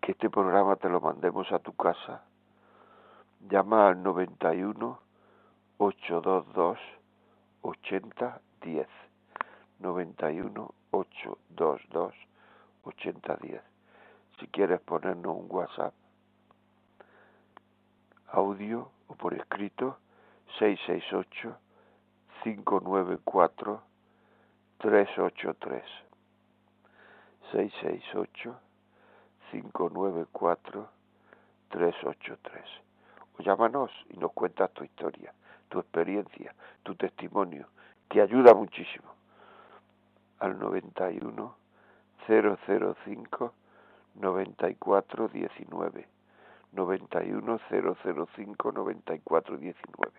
[0.01, 2.23] que este programa te lo mandemos a tu casa
[3.47, 4.99] llama al 91
[5.77, 6.96] 822
[7.67, 8.88] 8010
[9.80, 12.13] 91 822
[12.86, 13.62] 8010
[14.39, 15.93] si quieres ponernos un WhatsApp.
[18.27, 19.97] Audio o por escrito
[20.60, 21.58] 668
[22.43, 23.82] 594
[24.77, 25.84] 383
[27.51, 28.60] 668
[29.51, 30.89] 594
[31.69, 32.63] 383
[33.38, 35.34] o llámanos y nos cuentas tu historia,
[35.69, 36.53] tu experiencia,
[36.84, 37.67] tu testimonio,
[38.10, 39.12] que ayuda muchísimo
[40.39, 41.56] al 91
[42.27, 43.53] 005
[44.15, 46.08] 9419
[46.73, 50.12] 91 005 9419.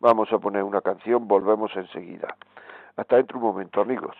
[0.00, 2.36] Vamos a poner una canción, volvemos enseguida.
[2.96, 4.16] Hasta dentro un momento, amigos.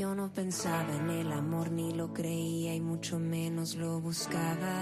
[0.00, 4.78] Yo no pensaba en el amor, ni lo creía y mucho menos lo buscaba.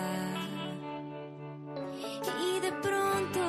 [2.46, 3.40] Y de pronto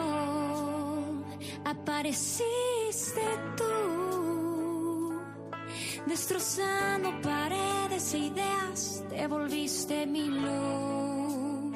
[1.65, 3.21] apareciste
[3.55, 5.21] tú,
[6.07, 11.75] destrozando paredes e ideas, te volviste mi luz.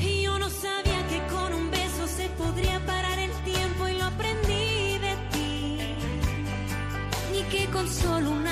[0.00, 4.04] Y yo no sabía que con un beso se podría parar el tiempo y lo
[4.04, 4.78] aprendí
[7.50, 8.47] que con solo una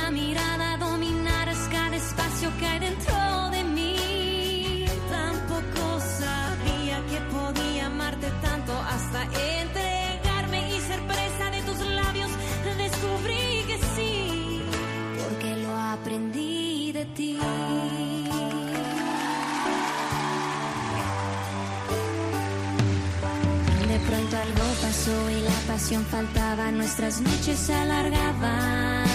[25.08, 29.06] y la pasión faltaba, nuestras noches se alargaban.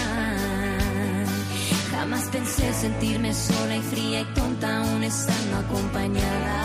[1.90, 6.62] Jamás pensé sentirme sola y fría y tonta aún estando acompañada.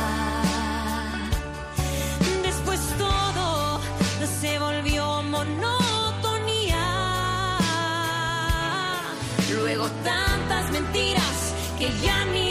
[2.41, 3.81] Después todo
[4.39, 6.85] se volvió monotonía.
[9.55, 12.46] Luego tantas mentiras que ya ni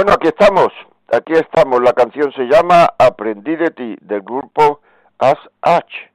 [0.00, 0.72] Bueno, aquí estamos,
[1.12, 1.82] aquí estamos.
[1.82, 4.80] La canción se llama Aprendí de ti, del grupo
[5.18, 6.10] As H.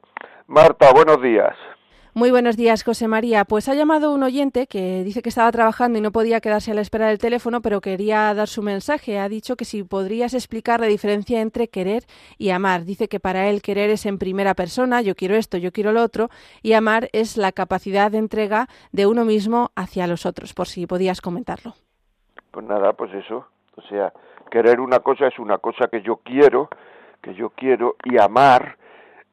[0.46, 1.56] Marta, buenos días.
[2.16, 3.44] Muy buenos días, José María.
[3.44, 6.74] Pues ha llamado un oyente que dice que estaba trabajando y no podía quedarse a
[6.74, 9.18] la espera del teléfono, pero quería dar su mensaje.
[9.18, 12.04] Ha dicho que si podrías explicar la diferencia entre querer
[12.38, 12.84] y amar.
[12.84, 16.02] Dice que para él querer es en primera persona, yo quiero esto, yo quiero lo
[16.02, 16.28] otro,
[16.62, 20.86] y amar es la capacidad de entrega de uno mismo hacia los otros, por si
[20.86, 21.74] podías comentarlo.
[22.52, 23.48] Pues nada, pues eso.
[23.74, 24.12] O sea,
[24.52, 26.68] querer una cosa es una cosa que yo quiero,
[27.20, 28.78] que yo quiero, y amar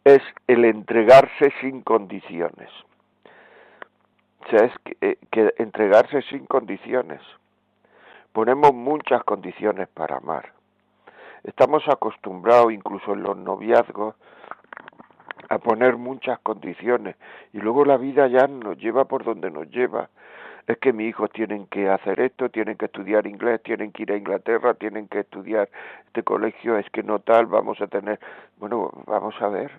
[0.03, 2.69] es el entregarse sin condiciones.
[4.39, 7.21] O sea, es que, eh, que, entregarse sin condiciones.
[8.33, 10.53] Ponemos muchas condiciones para amar.
[11.43, 14.15] Estamos acostumbrados, incluso en los noviazgos,
[15.49, 17.15] a poner muchas condiciones
[17.51, 20.09] y luego la vida ya nos lleva por donde nos lleva.
[20.67, 24.11] Es que mis hijos tienen que hacer esto, tienen que estudiar inglés, tienen que ir
[24.13, 25.69] a Inglaterra, tienen que estudiar
[26.05, 28.19] este colegio, es que no tal, vamos a tener...
[28.57, 29.71] Bueno, vamos a ver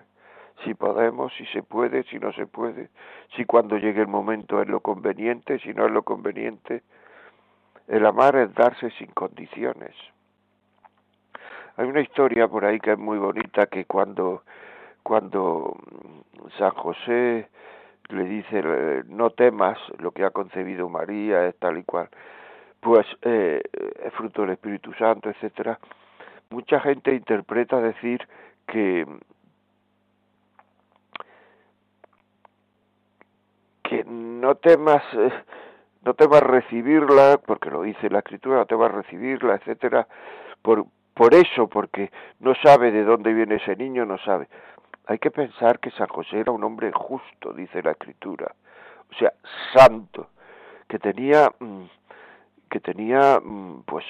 [0.63, 2.89] si podemos, si se puede, si no se puede,
[3.35, 6.83] si cuando llegue el momento es lo conveniente, si no es lo conveniente.
[7.87, 9.93] El amar es darse sin condiciones.
[11.75, 14.43] Hay una historia por ahí que es muy bonita que cuando
[15.01, 15.75] cuando
[16.57, 17.49] San José
[18.09, 22.09] le dice no temas lo que ha concebido María es tal y cual
[22.79, 23.61] pues eh,
[24.03, 25.77] es fruto del Espíritu Santo etcétera
[26.51, 28.25] mucha gente interpreta decir
[28.67, 29.05] que
[33.83, 35.31] que no temas eh,
[36.03, 40.07] no temas recibirla porque lo dice la escritura no temas recibirla etcétera
[40.61, 44.47] por por eso porque no sabe de dónde viene ese niño no sabe.
[45.05, 48.51] Hay que pensar que San José era un hombre justo dice la escritura
[49.11, 49.33] o sea
[49.73, 50.29] santo
[50.87, 51.83] que tenía mm,
[52.69, 54.05] que tenía mm, pues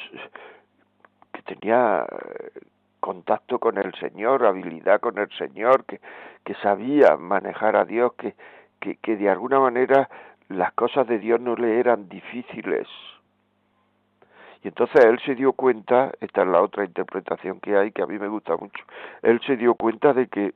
[1.33, 2.61] que tenía eh,
[3.03, 5.99] contacto con el Señor, habilidad con el Señor, que,
[6.45, 8.33] que sabía manejar a Dios, que,
[9.01, 10.09] que, de alguna manera
[10.49, 12.87] las cosas de Dios no le eran difíciles.
[14.63, 18.05] Y entonces él se dio cuenta, esta es la otra interpretación que hay, que a
[18.05, 18.83] mí me gusta mucho,
[19.21, 20.53] él se dio cuenta de que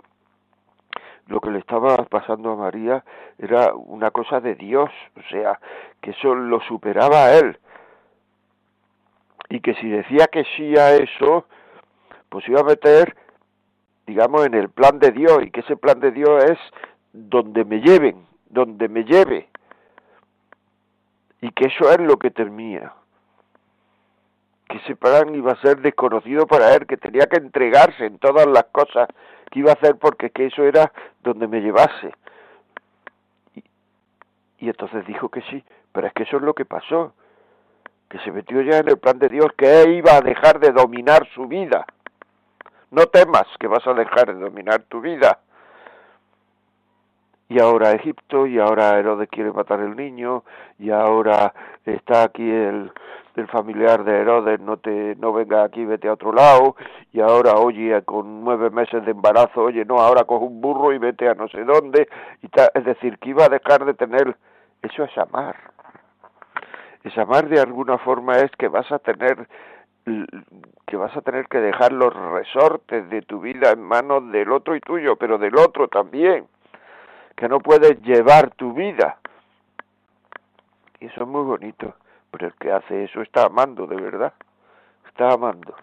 [1.28, 3.04] lo que le estaba pasando a María
[3.38, 5.60] era una cosa de Dios, o sea,
[6.02, 7.60] que eso lo superaba a él.
[9.50, 11.46] Y que si decía que sí a eso,
[12.30, 13.16] pues iba a meter,
[14.06, 16.60] digamos, en el plan de Dios, y que ese plan de Dios es
[17.18, 19.50] donde me lleven, donde me lleve.
[21.42, 22.94] Y que eso es lo que temía.
[24.70, 28.46] Que ese plan iba a ser desconocido para él, que tenía que entregarse en todas
[28.48, 29.08] las cosas
[29.50, 30.92] que iba a hacer porque que eso era
[31.24, 32.14] donde me llevase.
[33.56, 33.64] Y,
[34.60, 37.14] y entonces dijo que sí, pero es que eso es lo que pasó,
[38.10, 40.72] que se metió ya en el plan de Dios, que él iba a dejar de
[40.72, 41.86] dominar su vida.
[42.92, 45.40] No temas que vas a dejar de dominar tu vida
[47.50, 50.44] y ahora Egipto, y ahora Herodes quiere matar el niño,
[50.80, 51.54] y ahora
[51.86, 52.92] está aquí el,
[53.36, 56.76] el familiar de Herodes, no te no venga aquí, vete a otro lado,
[57.14, 60.98] y ahora oye con nueve meses de embarazo, oye no, ahora coge un burro y
[60.98, 62.10] vete a no sé dónde,
[62.42, 64.36] y es decir, que iba a dejar de tener,
[64.82, 65.56] eso es amar.
[67.04, 69.48] Es amar de alguna forma es que vas a tener
[70.86, 74.76] que vas a tener que dejar los resortes de tu vida en manos del otro
[74.76, 76.48] y tuyo, pero del otro también
[77.38, 79.20] que no puedes llevar tu vida.
[81.00, 81.96] Y eso es muy bonito,
[82.32, 84.34] pero el que hace eso está amando, de verdad,
[85.08, 85.76] está amando.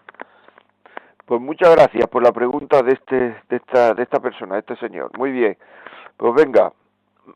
[1.25, 3.15] Pues muchas gracias por la pregunta de este,
[3.49, 5.17] de esta, de esta persona, de este señor.
[5.17, 5.57] Muy bien.
[6.17, 6.73] Pues venga,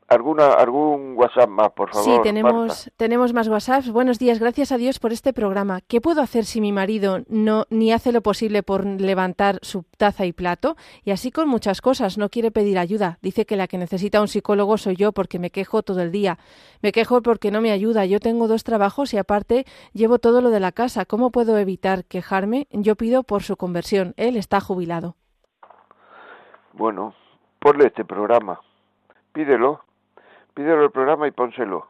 [0.07, 2.05] alguna algún WhatsApp más, por favor.
[2.05, 3.91] Sí, tenemos tenemos más WhatsApps.
[3.91, 5.81] Buenos días, gracias a Dios por este programa.
[5.81, 10.25] ¿Qué puedo hacer si mi marido no ni hace lo posible por levantar su taza
[10.25, 10.75] y plato?
[11.03, 13.17] Y así con muchas cosas, no quiere pedir ayuda.
[13.21, 16.37] Dice que la que necesita un psicólogo soy yo porque me quejo todo el día.
[16.81, 18.05] Me quejo porque no me ayuda.
[18.05, 21.05] Yo tengo dos trabajos y aparte llevo todo lo de la casa.
[21.05, 22.67] ¿Cómo puedo evitar quejarme?
[22.71, 24.13] Yo pido por su conversión.
[24.17, 25.15] Él está jubilado.
[26.73, 27.13] Bueno,
[27.59, 28.61] ponle este programa
[29.33, 29.81] Pídelo,
[30.53, 31.87] pídelo el programa y pónselo.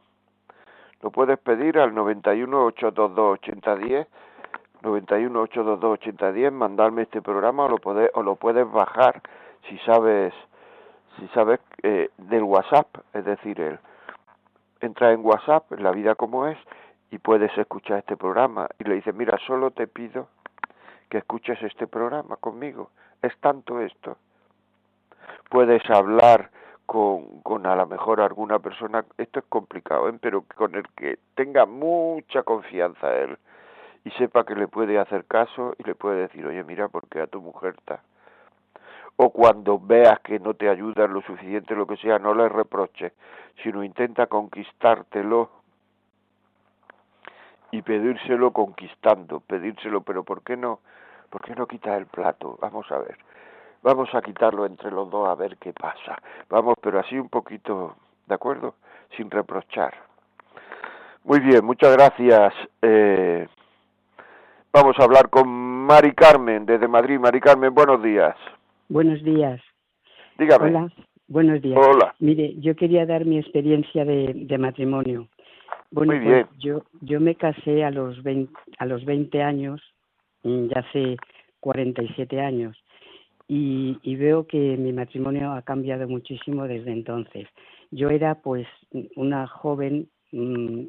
[1.02, 4.06] Lo puedes pedir al 91 822 8010,
[4.82, 9.22] 91 822 8010, mandarme este programa o lo puedes, o lo puedes bajar
[9.68, 10.34] si sabes
[11.18, 13.78] si sabes eh, del WhatsApp, es decir, el
[14.80, 16.58] entra en WhatsApp, en la vida como es,
[17.10, 18.68] y puedes escuchar este programa.
[18.78, 20.28] Y le dices, mira, solo te pido
[21.08, 22.90] que escuches este programa conmigo.
[23.20, 24.16] Es tanto esto.
[25.50, 26.50] Puedes hablar
[26.90, 30.18] con, con a lo mejor alguna persona, esto es complicado, ¿eh?
[30.20, 33.38] pero con el que tenga mucha confianza él
[34.04, 37.28] y sepa que le puede hacer caso y le puede decir, oye, mira, porque a
[37.28, 38.02] tu mujer está.
[39.14, 43.12] O cuando veas que no te ayuda lo suficiente, lo que sea, no le reproches,
[43.62, 45.48] sino intenta conquistártelo
[47.70, 50.80] y pedírselo conquistando, pedírselo, pero ¿por qué no?
[51.30, 52.58] ¿Por qué no quitas el plato?
[52.60, 53.16] Vamos a ver.
[53.82, 56.18] Vamos a quitarlo entre los dos a ver qué pasa.
[56.48, 58.74] Vamos, pero así un poquito, ¿de acuerdo?
[59.16, 59.94] Sin reprochar.
[61.24, 62.52] Muy bien, muchas gracias.
[62.82, 63.46] Eh,
[64.72, 67.18] vamos a hablar con Mari Carmen desde Madrid.
[67.18, 68.36] Mari Carmen, buenos días.
[68.88, 69.60] Buenos días.
[70.38, 70.68] Dígame.
[70.68, 70.92] Hola,
[71.28, 71.78] buenos días.
[71.78, 72.14] Hola.
[72.18, 75.28] Mire, yo quería dar mi experiencia de, de matrimonio.
[75.90, 76.48] Bueno, Muy pues bien.
[76.58, 79.82] yo yo me casé a los 20, a los 20 años,
[80.44, 81.16] mm, ya hace
[81.60, 82.79] 47 años,
[83.50, 87.48] y, y veo que mi matrimonio ha cambiado muchísimo desde entonces.
[87.90, 88.68] Yo era pues
[89.16, 90.84] una joven mm,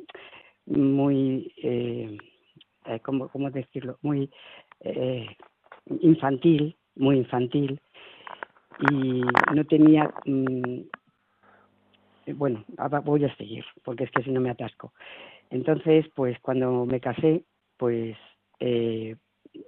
[0.67, 2.19] muy, eh,
[3.01, 3.97] ¿cómo, ¿cómo decirlo?
[4.03, 4.29] Muy
[4.81, 5.25] eh,
[6.01, 7.81] infantil, muy infantil,
[8.91, 9.23] y
[9.55, 10.81] no tenía mm,
[12.27, 12.63] eh, bueno,
[13.03, 14.93] voy a seguir, porque es que si no me atasco.
[15.49, 17.43] Entonces, pues cuando me casé,
[17.77, 18.15] pues
[18.59, 19.15] eh,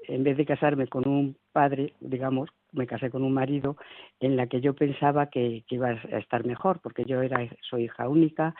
[0.07, 3.77] en vez de casarme con un padre, digamos, me casé con un marido
[4.19, 8.07] en la que yo pensaba que, iba a estar mejor, porque yo era soy hija
[8.09, 8.53] única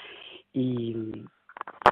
[0.54, 0.96] y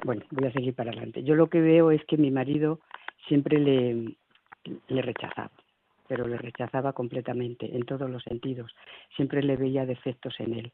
[0.03, 1.23] bueno, voy a seguir para adelante.
[1.23, 2.79] Yo lo que veo es que mi marido
[3.27, 4.15] siempre le,
[4.87, 5.51] le rechazaba,
[6.07, 8.75] pero le rechazaba completamente, en todos los sentidos.
[9.15, 10.71] Siempre le veía defectos en él.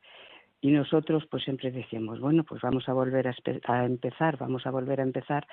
[0.62, 5.00] Y nosotros pues siempre decíamos, bueno, pues vamos a volver a empezar, vamos a volver
[5.00, 5.48] a empezar.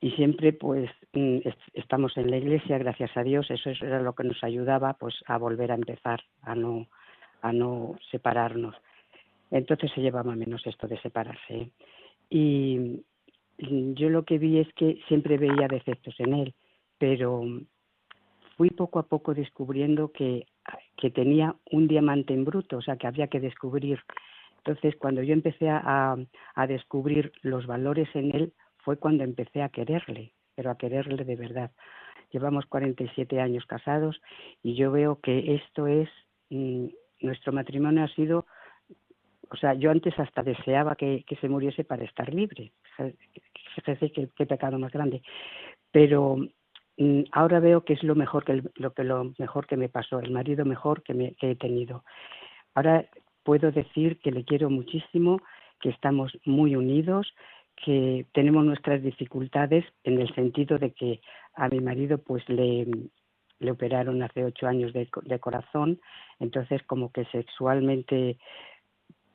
[0.00, 4.00] Y siempre pues mm, est- estamos en la iglesia, gracias a Dios, eso es- era
[4.02, 6.86] lo que nos ayudaba pues a volver a empezar, a no,
[7.42, 8.74] a no separarnos.
[9.50, 11.54] Entonces se llevaba menos esto de separarse.
[11.54, 11.70] ¿eh?
[12.30, 13.04] Y
[13.58, 16.54] mm, yo lo que vi es que siempre veía defectos en él,
[16.98, 17.42] pero
[18.56, 20.46] fui poco a poco descubriendo que,
[20.96, 24.00] que tenía un diamante en bruto, o sea, que había que descubrir.
[24.58, 26.16] Entonces, cuando yo empecé a,
[26.54, 28.52] a descubrir los valores en él,
[28.86, 31.72] fue cuando empecé a quererle, pero a quererle de verdad.
[32.30, 34.20] Llevamos 47 años casados
[34.62, 36.08] y yo veo que esto es,
[36.50, 36.86] mm,
[37.22, 38.46] nuestro matrimonio ha sido,
[39.50, 42.70] o sea, yo antes hasta deseaba que, que se muriese para estar libre.
[43.74, 45.20] Fíjese qué, pecado más grande.
[45.90, 46.36] Pero
[46.96, 49.88] mm, ahora veo que es lo mejor que el- lo que lo mejor que me
[49.88, 52.04] pasó, el marido mejor que, me, que he tenido.
[52.74, 53.04] Ahora
[53.42, 55.40] puedo decir que le quiero muchísimo,
[55.80, 57.34] que estamos muy unidos,
[57.84, 61.20] que tenemos nuestras dificultades en el sentido de que
[61.54, 62.86] a mi marido pues le,
[63.58, 66.00] le operaron hace ocho años de, de corazón,
[66.40, 68.38] entonces como que sexualmente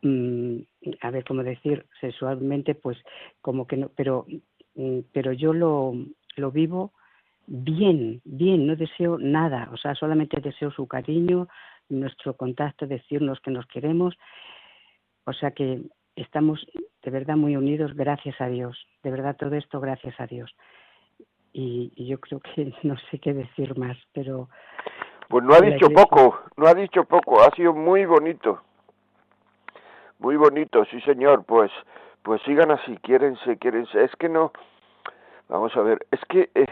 [0.01, 0.57] mm,
[1.01, 2.97] a ver cómo decir sexualmente pues
[3.41, 4.25] como que no pero
[4.75, 5.93] mm, pero yo lo
[6.35, 6.93] lo vivo
[7.47, 9.69] bien bien no deseo nada.
[9.71, 11.47] O sea solamente deseo su cariño
[11.89, 14.15] nuestro contacto decirnos que nos queremos.
[15.25, 15.81] O sea que
[16.15, 16.65] estamos
[17.03, 20.53] de verdad muy unidos gracias a Dios de verdad todo esto gracias a Dios
[21.53, 24.49] y, y yo creo que no sé qué decir más pero
[25.29, 26.03] Pues no ha dicho iglesia.
[26.03, 28.61] poco, no ha dicho poco, ha sido muy bonito.
[30.19, 31.71] Muy bonito, sí señor, pues
[32.23, 34.03] pues sigan así, quiérense, quiérense.
[34.03, 34.51] Es que no,
[35.49, 36.65] vamos a ver, es que eh,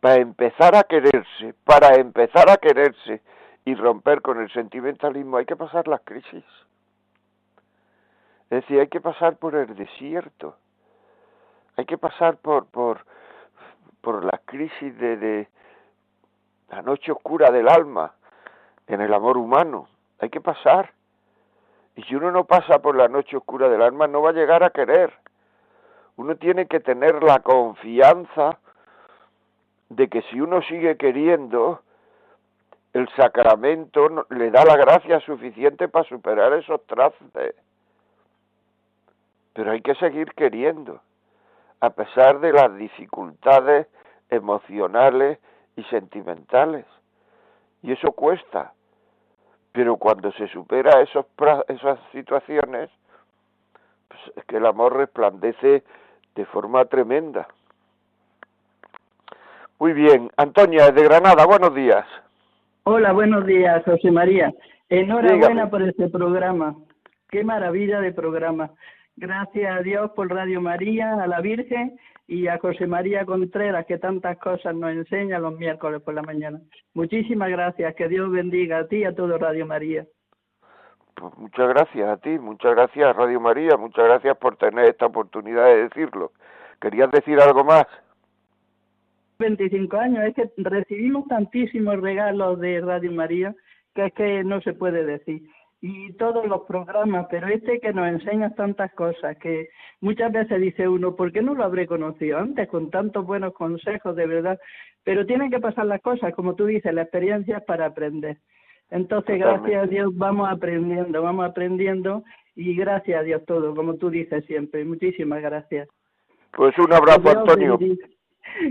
[0.00, 3.22] para empezar a quererse, para empezar a quererse
[3.64, 6.44] y romper con el sentimentalismo hay que pasar las crisis.
[8.50, 10.56] Es decir, hay que pasar por el desierto,
[11.76, 13.04] hay que pasar por por
[14.00, 15.48] por la crisis de, de
[16.70, 18.12] la noche oscura del alma
[18.86, 19.88] en el amor humano.
[20.20, 20.92] Hay que pasar.
[21.96, 24.62] Y si uno no pasa por la noche oscura del alma, no va a llegar
[24.62, 25.12] a querer.
[26.16, 28.58] Uno tiene que tener la confianza
[29.88, 31.80] de que si uno sigue queriendo,
[32.92, 37.54] el sacramento le da la gracia suficiente para superar esos trastes.
[39.54, 41.00] Pero hay que seguir queriendo,
[41.80, 43.86] a pesar de las dificultades
[44.28, 45.38] emocionales
[45.76, 46.84] y sentimentales.
[47.82, 48.72] Y eso cuesta.
[49.72, 51.26] Pero cuando se supera esos,
[51.68, 52.90] esas situaciones,
[54.08, 55.82] pues es que el amor resplandece
[56.34, 57.48] de forma tremenda.
[59.78, 62.06] Muy bien, Antonia, de Granada, buenos días.
[62.84, 64.52] Hola, buenos días, José María.
[64.88, 65.66] Enhorabuena Dígame.
[65.68, 66.76] por este programa.
[67.28, 68.70] Qué maravilla de programa.
[69.16, 73.98] Gracias a Dios por Radio María, a la Virgen y a José María Contreras, que
[73.98, 76.60] tantas cosas nos enseña los miércoles por la mañana.
[76.94, 80.06] Muchísimas gracias, que Dios bendiga a ti y a todo Radio María.
[81.14, 85.66] Pues muchas gracias a ti, muchas gracias Radio María, muchas gracias por tener esta oportunidad
[85.66, 86.32] de decirlo.
[86.80, 87.86] ¿Querías decir algo más?
[89.38, 93.54] 25 años, es que recibimos tantísimos regalos de Radio María
[93.94, 95.42] que es que no se puede decir.
[95.86, 99.68] Y todos los programas, pero este que nos enseña tantas cosas que
[100.00, 104.16] muchas veces dice uno, ¿por qué no lo habré conocido antes con tantos buenos consejos
[104.16, 104.58] de verdad?
[105.02, 108.38] Pero tienen que pasar las cosas, como tú dices, la experiencia es para aprender.
[108.90, 112.24] Entonces, gracias a Dios, vamos aprendiendo, vamos aprendiendo
[112.56, 114.86] y gracias a Dios todo, como tú dices siempre.
[114.86, 115.86] Muchísimas gracias.
[116.56, 117.78] Pues un abrazo, Antonio.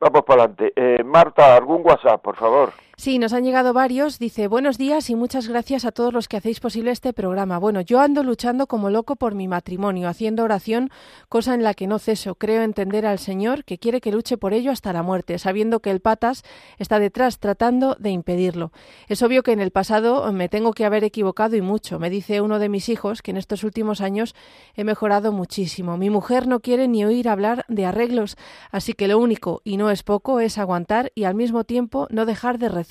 [0.00, 0.72] Vamos para adelante.
[0.76, 2.70] Eh, Marta, ¿algún WhatsApp, por favor?
[3.00, 4.18] Sí, nos han llegado varios.
[4.18, 7.56] Dice, buenos días y muchas gracias a todos los que hacéis posible este programa.
[7.56, 10.90] Bueno, yo ando luchando como loco por mi matrimonio, haciendo oración,
[11.28, 12.34] cosa en la que no ceso.
[12.34, 15.92] Creo entender al Señor que quiere que luche por ello hasta la muerte, sabiendo que
[15.92, 16.42] el patas
[16.78, 18.72] está detrás tratando de impedirlo.
[19.06, 22.00] Es obvio que en el pasado me tengo que haber equivocado y mucho.
[22.00, 24.34] Me dice uno de mis hijos que en estos últimos años
[24.74, 25.98] he mejorado muchísimo.
[25.98, 28.36] Mi mujer no quiere ni oír hablar de arreglos,
[28.72, 32.26] así que lo único, y no es poco, es aguantar y al mismo tiempo no
[32.26, 32.87] dejar de rezar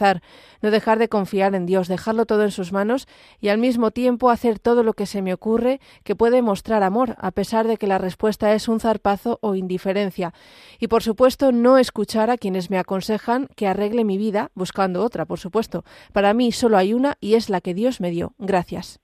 [0.61, 3.07] no dejar de confiar en Dios, dejarlo todo en sus manos
[3.39, 7.15] y al mismo tiempo hacer todo lo que se me ocurre que puede mostrar amor,
[7.17, 10.33] a pesar de que la respuesta es un zarpazo o indiferencia.
[10.79, 15.25] Y por supuesto no escuchar a quienes me aconsejan que arregle mi vida buscando otra,
[15.25, 15.83] por supuesto.
[16.13, 18.33] Para mí solo hay una y es la que Dios me dio.
[18.37, 18.99] Gracias.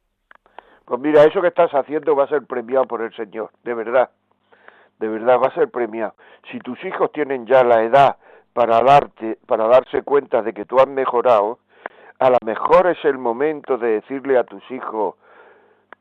[0.86, 4.10] Pues mira, eso que estás haciendo va a ser premiado por el Señor, de verdad.
[5.00, 6.14] De verdad va a ser premiado.
[6.52, 8.18] Si tus hijos tienen ya la edad
[8.54, 11.60] para darte, para darse cuenta de que tú has mejorado,
[12.20, 15.16] a lo mejor es el momento de decirle a tus hijos,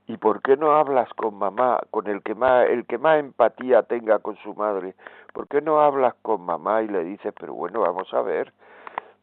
[0.07, 3.83] ¿y por qué no hablas con mamá, con el que más, el que más empatía
[3.83, 4.95] tenga con su madre?
[5.33, 8.53] ¿Por qué no hablas con mamá y le dices, pero bueno, vamos a ver,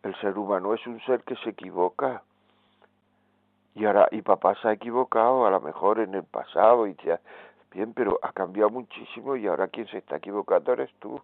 [0.03, 2.23] el ser humano es un ser que se equivoca?
[3.75, 7.19] Y ahora, y papá se ha equivocado, a lo mejor en el pasado, y ya,
[7.71, 11.21] bien, pero ha cambiado muchísimo y ahora quien se está equivocando eres tú.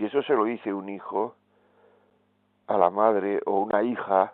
[0.00, 1.34] Si eso se lo dice un hijo
[2.68, 4.32] a la madre o una hija,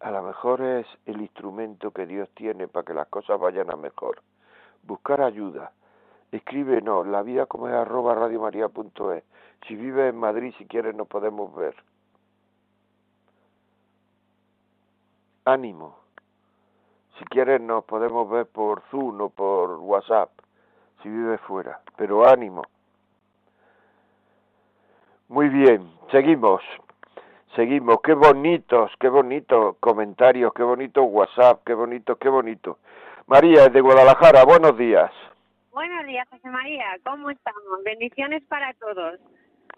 [0.00, 3.76] a lo mejor es el instrumento que Dios tiene para que las cosas vayan a
[3.76, 4.22] mejor.
[4.82, 5.72] Buscar ayuda.
[6.32, 9.24] Escríbenos, la vida como es arroba radiomaria.es.
[9.68, 11.74] Si vives en Madrid, si quieres, nos podemos ver.
[15.44, 15.98] Ánimo.
[17.18, 20.30] Si quieres, nos podemos ver por Zoom o por WhatsApp,
[21.02, 21.82] si vives fuera.
[21.98, 22.62] Pero ánimo.
[25.28, 26.62] Muy bien, seguimos.
[27.56, 32.78] Seguimos, qué bonitos, qué bonitos comentarios, qué bonito WhatsApp, qué bonito, qué bonito.
[33.26, 35.10] María, de Guadalajara, buenos días.
[35.72, 37.82] Buenos días, José María, ¿cómo estamos?
[37.84, 39.18] Bendiciones para todos.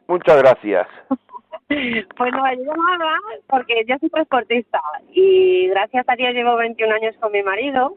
[0.07, 0.87] Muchas gracias.
[1.69, 4.81] pues no, yo llamaba porque yo soy transportista
[5.13, 7.97] y gracias a Dios llevo 21 años con mi marido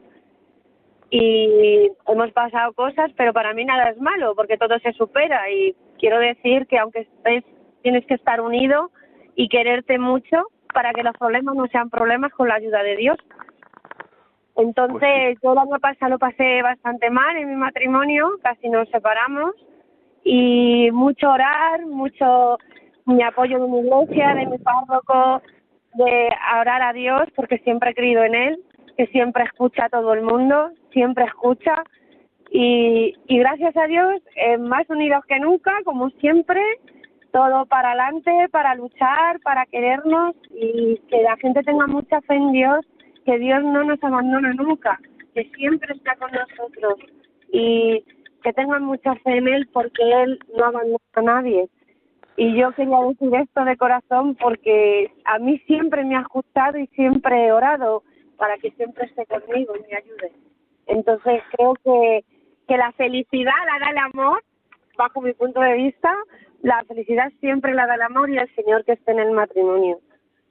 [1.10, 5.76] y hemos pasado cosas, pero para mí nada es malo porque todo se supera y
[6.02, 7.44] quiero decir que aunque estés,
[7.82, 8.90] tienes que estar unido
[9.36, 13.18] y quererte mucho para que los problemas no sean problemas con la ayuda de Dios.
[14.56, 19.54] Entonces, yo el año pasado lo pasé bastante mal en mi matrimonio, casi nos separamos
[20.24, 22.58] y mucho orar, mucho
[23.06, 25.40] mi apoyo de mi iglesia, de mi párroco,
[25.94, 26.30] de
[26.60, 28.58] orar a Dios porque siempre he creído en Él,
[28.96, 31.84] que siempre escucha a todo el mundo, siempre escucha
[32.54, 36.60] y, y gracias a Dios, eh, más unidos que nunca, como siempre,
[37.32, 42.52] todo para adelante, para luchar, para querernos y que la gente tenga mucha fe en
[42.52, 42.86] Dios,
[43.24, 45.00] que Dios no nos abandona nunca,
[45.34, 46.96] que siempre está con nosotros
[47.50, 48.04] y
[48.42, 51.70] que tengan mucha fe en Él porque Él no abandona a nadie.
[52.36, 56.86] Y yo quería decir esto de corazón porque a mí siempre me ha gustado y
[56.88, 58.02] siempre he orado
[58.36, 60.32] para que siempre esté conmigo y me ayude.
[60.86, 62.24] Entonces creo que,
[62.68, 64.42] que la felicidad la da el amor,
[64.96, 66.14] bajo mi punto de vista,
[66.62, 69.98] la felicidad siempre la da el amor y el Señor que esté en el matrimonio.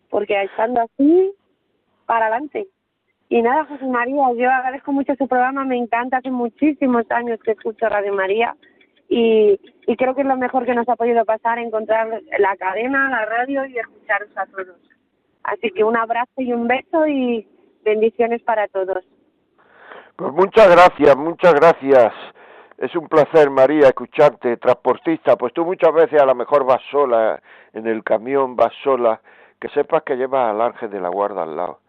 [0.09, 1.33] Porque estando así,
[2.05, 2.67] para adelante.
[3.29, 7.51] Y nada, José María, yo agradezco mucho su programa, me encanta, hace muchísimos años que
[7.51, 8.57] escucho Radio María
[9.07, 9.57] y,
[9.87, 13.25] y creo que es lo mejor que nos ha podido pasar, encontrar la cadena, la
[13.25, 14.75] radio y escucharos a todos.
[15.43, 17.47] Así que un abrazo y un beso y
[17.83, 19.05] bendiciones para todos.
[20.21, 22.13] Pues muchas gracias, muchas gracias.
[22.77, 25.35] Es un placer, María, escucharte, transportista.
[25.35, 27.41] Pues tú muchas veces a lo mejor vas sola
[27.73, 29.19] en el camión, vas sola,
[29.59, 31.79] que sepas que llevas al ángel de la guarda al lado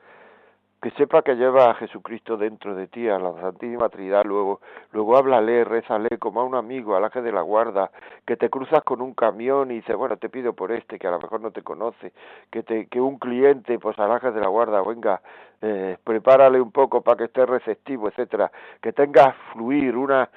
[0.82, 4.60] que sepa que lleva a Jesucristo dentro de ti, a la Santísima Trinidad, luego,
[4.90, 7.92] luego háblale, rézale como a un amigo, al ángel de la guarda,
[8.26, 11.12] que te cruzas con un camión y dices, bueno, te pido por este, que a
[11.12, 12.12] lo mejor no te conoce,
[12.50, 15.22] que te, que un cliente, pues al ángel de la guarda, venga,
[15.60, 20.28] eh, prepárale un poco para que esté receptivo, etcétera, que tengas fluir una,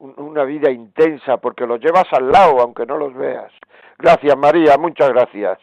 [0.00, 3.50] una vida intensa, porque los llevas al lado, aunque no los veas.
[3.98, 5.58] Gracias, María, muchas gracias.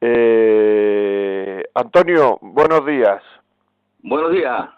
[0.00, 3.22] Eh, Antonio, buenos días.
[4.02, 4.68] Buenos días.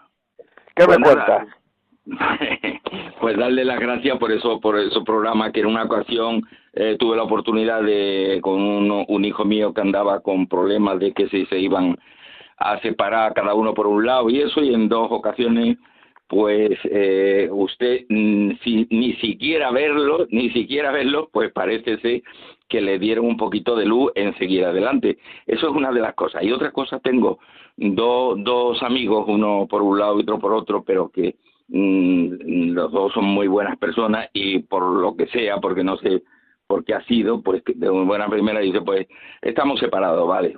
[0.75, 1.47] ¿Qué me pues cuentas?
[3.21, 6.41] pues darle las gracias por eso, por ese programa que en una ocasión
[6.73, 11.29] eh, tuve la oportunidad de con un, hijo mío que andaba con problemas de que
[11.29, 11.97] se, se iban
[12.57, 15.77] a separar cada uno por un lado y eso y en dos ocasiones
[16.27, 22.23] pues eh, usted si, ni siquiera verlo, ni siquiera verlo, pues parece ser
[22.67, 25.19] que le dieron un poquito de luz en seguir adelante.
[25.45, 26.43] Eso es una de las cosas.
[26.43, 27.39] Y otra cosa, tengo
[27.77, 31.35] dos amigos, uno por un lado y otro por otro, pero que
[31.69, 36.23] los dos son muy buenas personas y por lo que sea, porque no sé
[36.67, 39.07] por qué ha sido, pues de una buena primera dice, pues
[39.41, 40.55] estamos separados, ¿vale?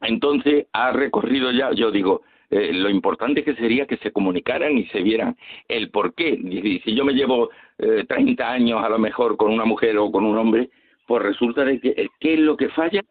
[0.00, 4.86] Entonces ha recorrido ya, yo digo, eh, lo importante que sería que se comunicaran y
[4.86, 5.36] se vieran
[5.68, 6.38] el por qué.
[6.84, 10.24] si yo me llevo eh, 30 años a lo mejor con una mujer o con
[10.24, 10.70] un hombre,
[11.06, 13.02] pues resulta de que eh, qué es lo que falla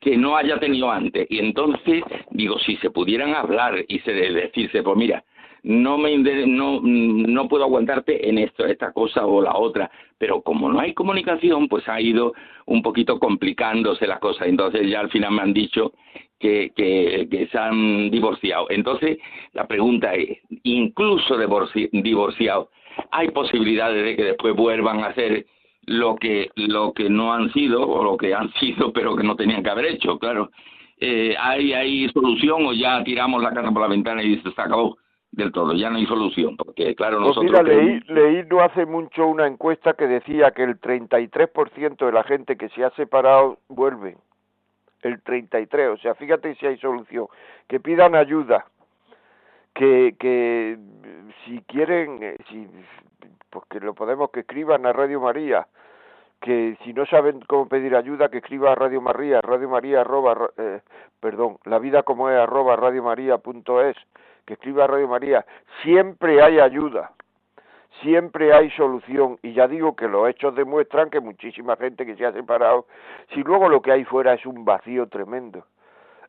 [0.00, 1.26] que no haya tenido antes.
[1.30, 5.22] Y entonces, digo, si se pudieran hablar y se decirse, pues mira,
[5.62, 10.70] no me no, no puedo aguantarte en esto, esta cosa o la otra, pero como
[10.70, 12.34] no hay comunicación, pues ha ido
[12.66, 14.48] un poquito complicándose las cosas.
[14.48, 15.92] Entonces ya al final me han dicho
[16.38, 18.66] que, que, se han divorciado.
[18.70, 19.18] Entonces
[19.52, 21.36] la pregunta es, incluso
[21.92, 22.68] divorciados,
[23.10, 25.46] ¿hay posibilidades de que después vuelvan a hacer
[25.86, 29.34] lo que lo que no han sido o lo que han sido pero que no
[29.34, 30.50] tenían que haber hecho claro
[31.00, 34.98] eh, hay hay solución o ya tiramos la casa por la ventana y se acabó
[35.32, 38.84] del todo ya no hay solución porque claro pues nosotros mira, leí, leí no hace
[38.84, 43.58] mucho una encuesta que decía que el 33% de la gente que se ha separado
[43.68, 44.16] vuelve.
[45.02, 47.26] El 33 o sea fíjate si hay solución.
[47.68, 48.66] Que pidan ayuda.
[49.72, 50.76] Que que
[51.44, 52.68] si quieren eh, si
[53.50, 55.66] pues que lo podemos que escriban a Radio María.
[56.40, 60.50] Que si no saben cómo pedir ayuda, que escriba a Radio María, Radio María arroba,
[60.56, 60.80] eh,
[61.20, 63.96] perdón, la vida como es arroba Radio María punto es,
[64.50, 65.46] que escriba a Radio María,
[65.84, 67.12] siempre hay ayuda,
[68.02, 72.26] siempre hay solución, y ya digo que los hechos demuestran que muchísima gente que se
[72.26, 72.86] ha separado,
[73.32, 75.66] si luego lo que hay fuera es un vacío tremendo,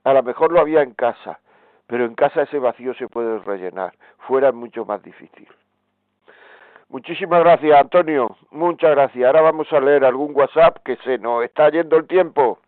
[0.03, 1.39] a lo mejor lo había en casa,
[1.87, 3.93] pero en casa ese vacío se puede rellenar,
[4.27, 5.47] fuera es mucho más difícil.
[6.89, 8.35] Muchísimas gracias, Antonio.
[8.51, 9.25] Muchas gracias.
[9.25, 12.59] Ahora vamos a leer algún WhatsApp que se nos está yendo el tiempo.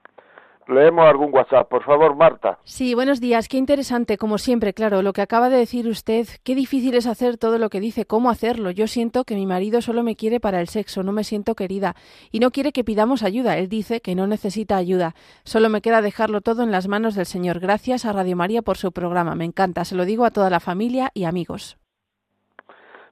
[0.68, 2.60] Leemos algún WhatsApp, por favor, Marta.
[2.64, 3.48] Sí, buenos días.
[3.48, 6.28] Qué interesante, como siempre, claro, lo que acaba de decir usted.
[6.44, 8.72] Qué difícil es hacer todo lo que dice, cómo hacerlo.
[8.72, 11.96] Yo siento que mi marido solo me quiere para el sexo, no me siento querida
[12.32, 13.58] y no quiere que pidamos ayuda.
[13.58, 15.16] Él dice que no necesita ayuda.
[15.44, 17.60] Solo me queda dejarlo todo en las manos del Señor.
[17.60, 19.36] Gracias a Radio María por su programa.
[19.36, 19.86] Me encanta.
[19.86, 21.78] Se lo digo a toda la familia y amigos.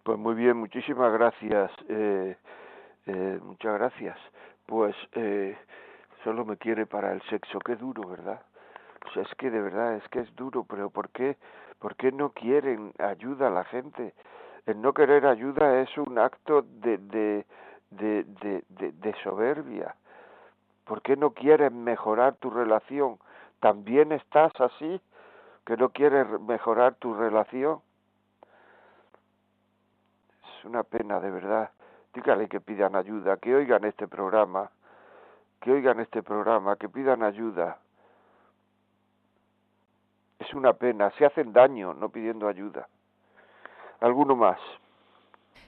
[0.03, 1.71] Pues muy bien, muchísimas gracias.
[1.89, 2.35] Eh,
[3.05, 4.17] eh, muchas gracias.
[4.65, 5.55] Pues eh,
[6.23, 7.59] solo me quiere para el sexo.
[7.59, 8.41] Qué duro, ¿verdad?
[8.99, 11.37] Pues es que de verdad es que es duro, pero ¿por qué,
[11.79, 14.13] por qué no quieren ayuda a la gente?
[14.65, 17.45] El no querer ayuda es un acto de, de,
[17.89, 19.95] de, de, soberbia.
[20.85, 23.17] ¿Por qué no quieren mejorar tu relación?
[23.59, 25.01] ¿También estás así?
[25.65, 27.81] ¿Que no quieres mejorar tu relación?
[30.63, 31.71] una pena, de verdad.
[32.13, 34.69] Dígale que pidan ayuda, que oigan este programa,
[35.61, 37.79] que oigan este programa, que pidan ayuda.
[40.39, 42.89] Es una pena, se hacen daño no pidiendo ayuda.
[43.99, 44.59] ¿Alguno más?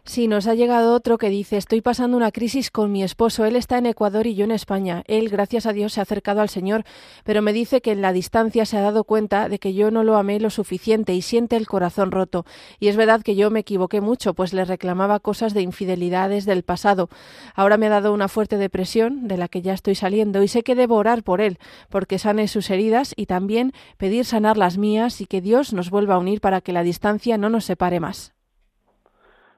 [0.05, 3.55] Sí, nos ha llegado otro que dice, estoy pasando una crisis con mi esposo, él
[3.55, 5.01] está en Ecuador y yo en España.
[5.07, 6.83] Él, gracias a Dios, se ha acercado al Señor,
[7.23, 10.03] pero me dice que en la distancia se ha dado cuenta de que yo no
[10.03, 12.45] lo amé lo suficiente y siente el corazón roto.
[12.81, 16.63] Y es verdad que yo me equivoqué mucho, pues le reclamaba cosas de infidelidades del
[16.63, 17.07] pasado.
[17.55, 20.63] Ahora me ha dado una fuerte depresión, de la que ya estoy saliendo, y sé
[20.63, 25.21] que debo orar por él, porque sane sus heridas y también pedir sanar las mías
[25.21, 28.33] y que Dios nos vuelva a unir para que la distancia no nos separe más.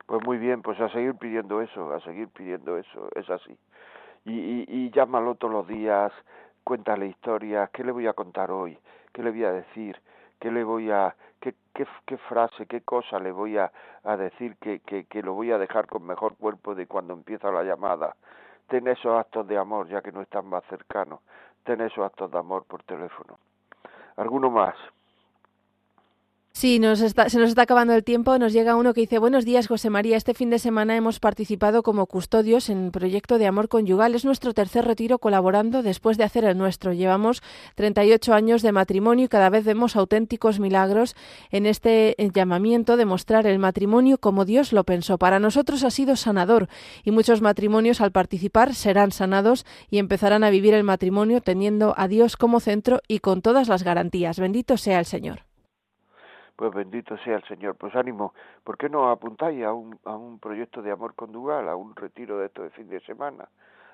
[0.06, 3.58] Pues muy bien, pues a seguir pidiendo eso, a seguir pidiendo eso, es así.
[4.26, 6.12] Y, y, y llámalo todos los días,
[6.64, 8.78] cuéntale historias, ¿qué le voy a contar hoy?
[9.14, 10.00] ¿Qué le voy a decir?
[10.40, 13.72] ¿Qué le voy a, qué, qué, frase, qué cosa le voy a,
[14.04, 17.52] a decir que, que, que lo voy a dejar con mejor cuerpo de cuando empieza
[17.52, 18.16] la llamada?
[18.68, 21.20] Ten esos actos de amor, ya que no están más cercanos.
[21.64, 23.40] Ten esos actos de amor por teléfono.
[24.18, 24.76] ¿Alguno más?
[26.58, 28.40] Sí, nos está, se nos está acabando el tiempo.
[28.40, 30.16] Nos llega uno que dice, buenos días, José María.
[30.16, 34.16] Este fin de semana hemos participado como custodios en el proyecto de amor conyugal.
[34.16, 36.94] Es nuestro tercer retiro colaborando después de hacer el nuestro.
[36.94, 37.44] Llevamos
[37.76, 41.18] 38 años de matrimonio y cada vez vemos auténticos milagros
[41.52, 45.18] en este llamamiento de mostrar el matrimonio como Dios lo pensó.
[45.18, 46.70] Para nosotros ha sido sanador
[47.04, 52.08] y muchos matrimonios al participar serán sanados y empezarán a vivir el matrimonio teniendo a
[52.08, 54.40] Dios como centro y con todas las garantías.
[54.40, 55.42] Bendito sea el Señor.
[56.56, 57.76] Pues bendito sea el Señor.
[57.76, 58.34] Pues ánimo,
[58.64, 62.40] ¿por qué no apuntáis a un, a un proyecto de amor condugal, a un retiro
[62.40, 63.48] de esto de fin de semana?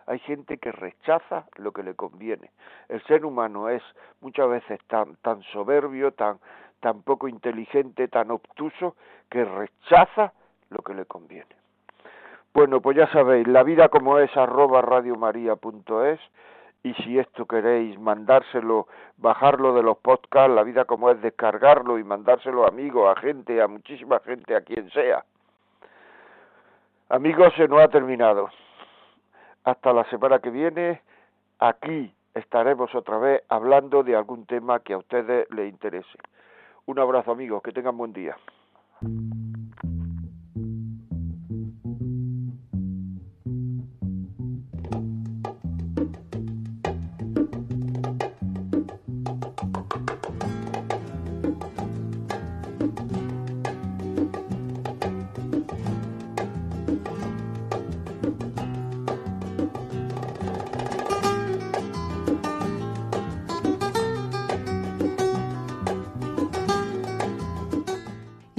[0.07, 2.51] Hay gente que rechaza lo que le conviene.
[2.89, 3.84] El ser humano es
[4.20, 6.39] muchas veces tan, tan soberbio, tan,
[6.80, 8.95] tan poco inteligente, tan obtuso,
[9.30, 10.34] que rechaza
[10.70, 11.55] lo que le conviene.
[12.53, 16.20] Bueno, pues ya sabéis, la vida como es arroba radiomaria.es
[16.84, 22.03] y si esto queréis mandárselo, bajarlo de los podcasts, la vida como es descargarlo y
[22.03, 25.23] mandárselo a amigos, a gente, a muchísima gente, a quien sea.
[27.09, 28.49] Amigos, se nos ha terminado.
[29.63, 31.01] Hasta la semana que viene,
[31.59, 36.17] aquí estaremos otra vez hablando de algún tema que a ustedes les interese.
[36.86, 38.36] Un abrazo amigos, que tengan buen día.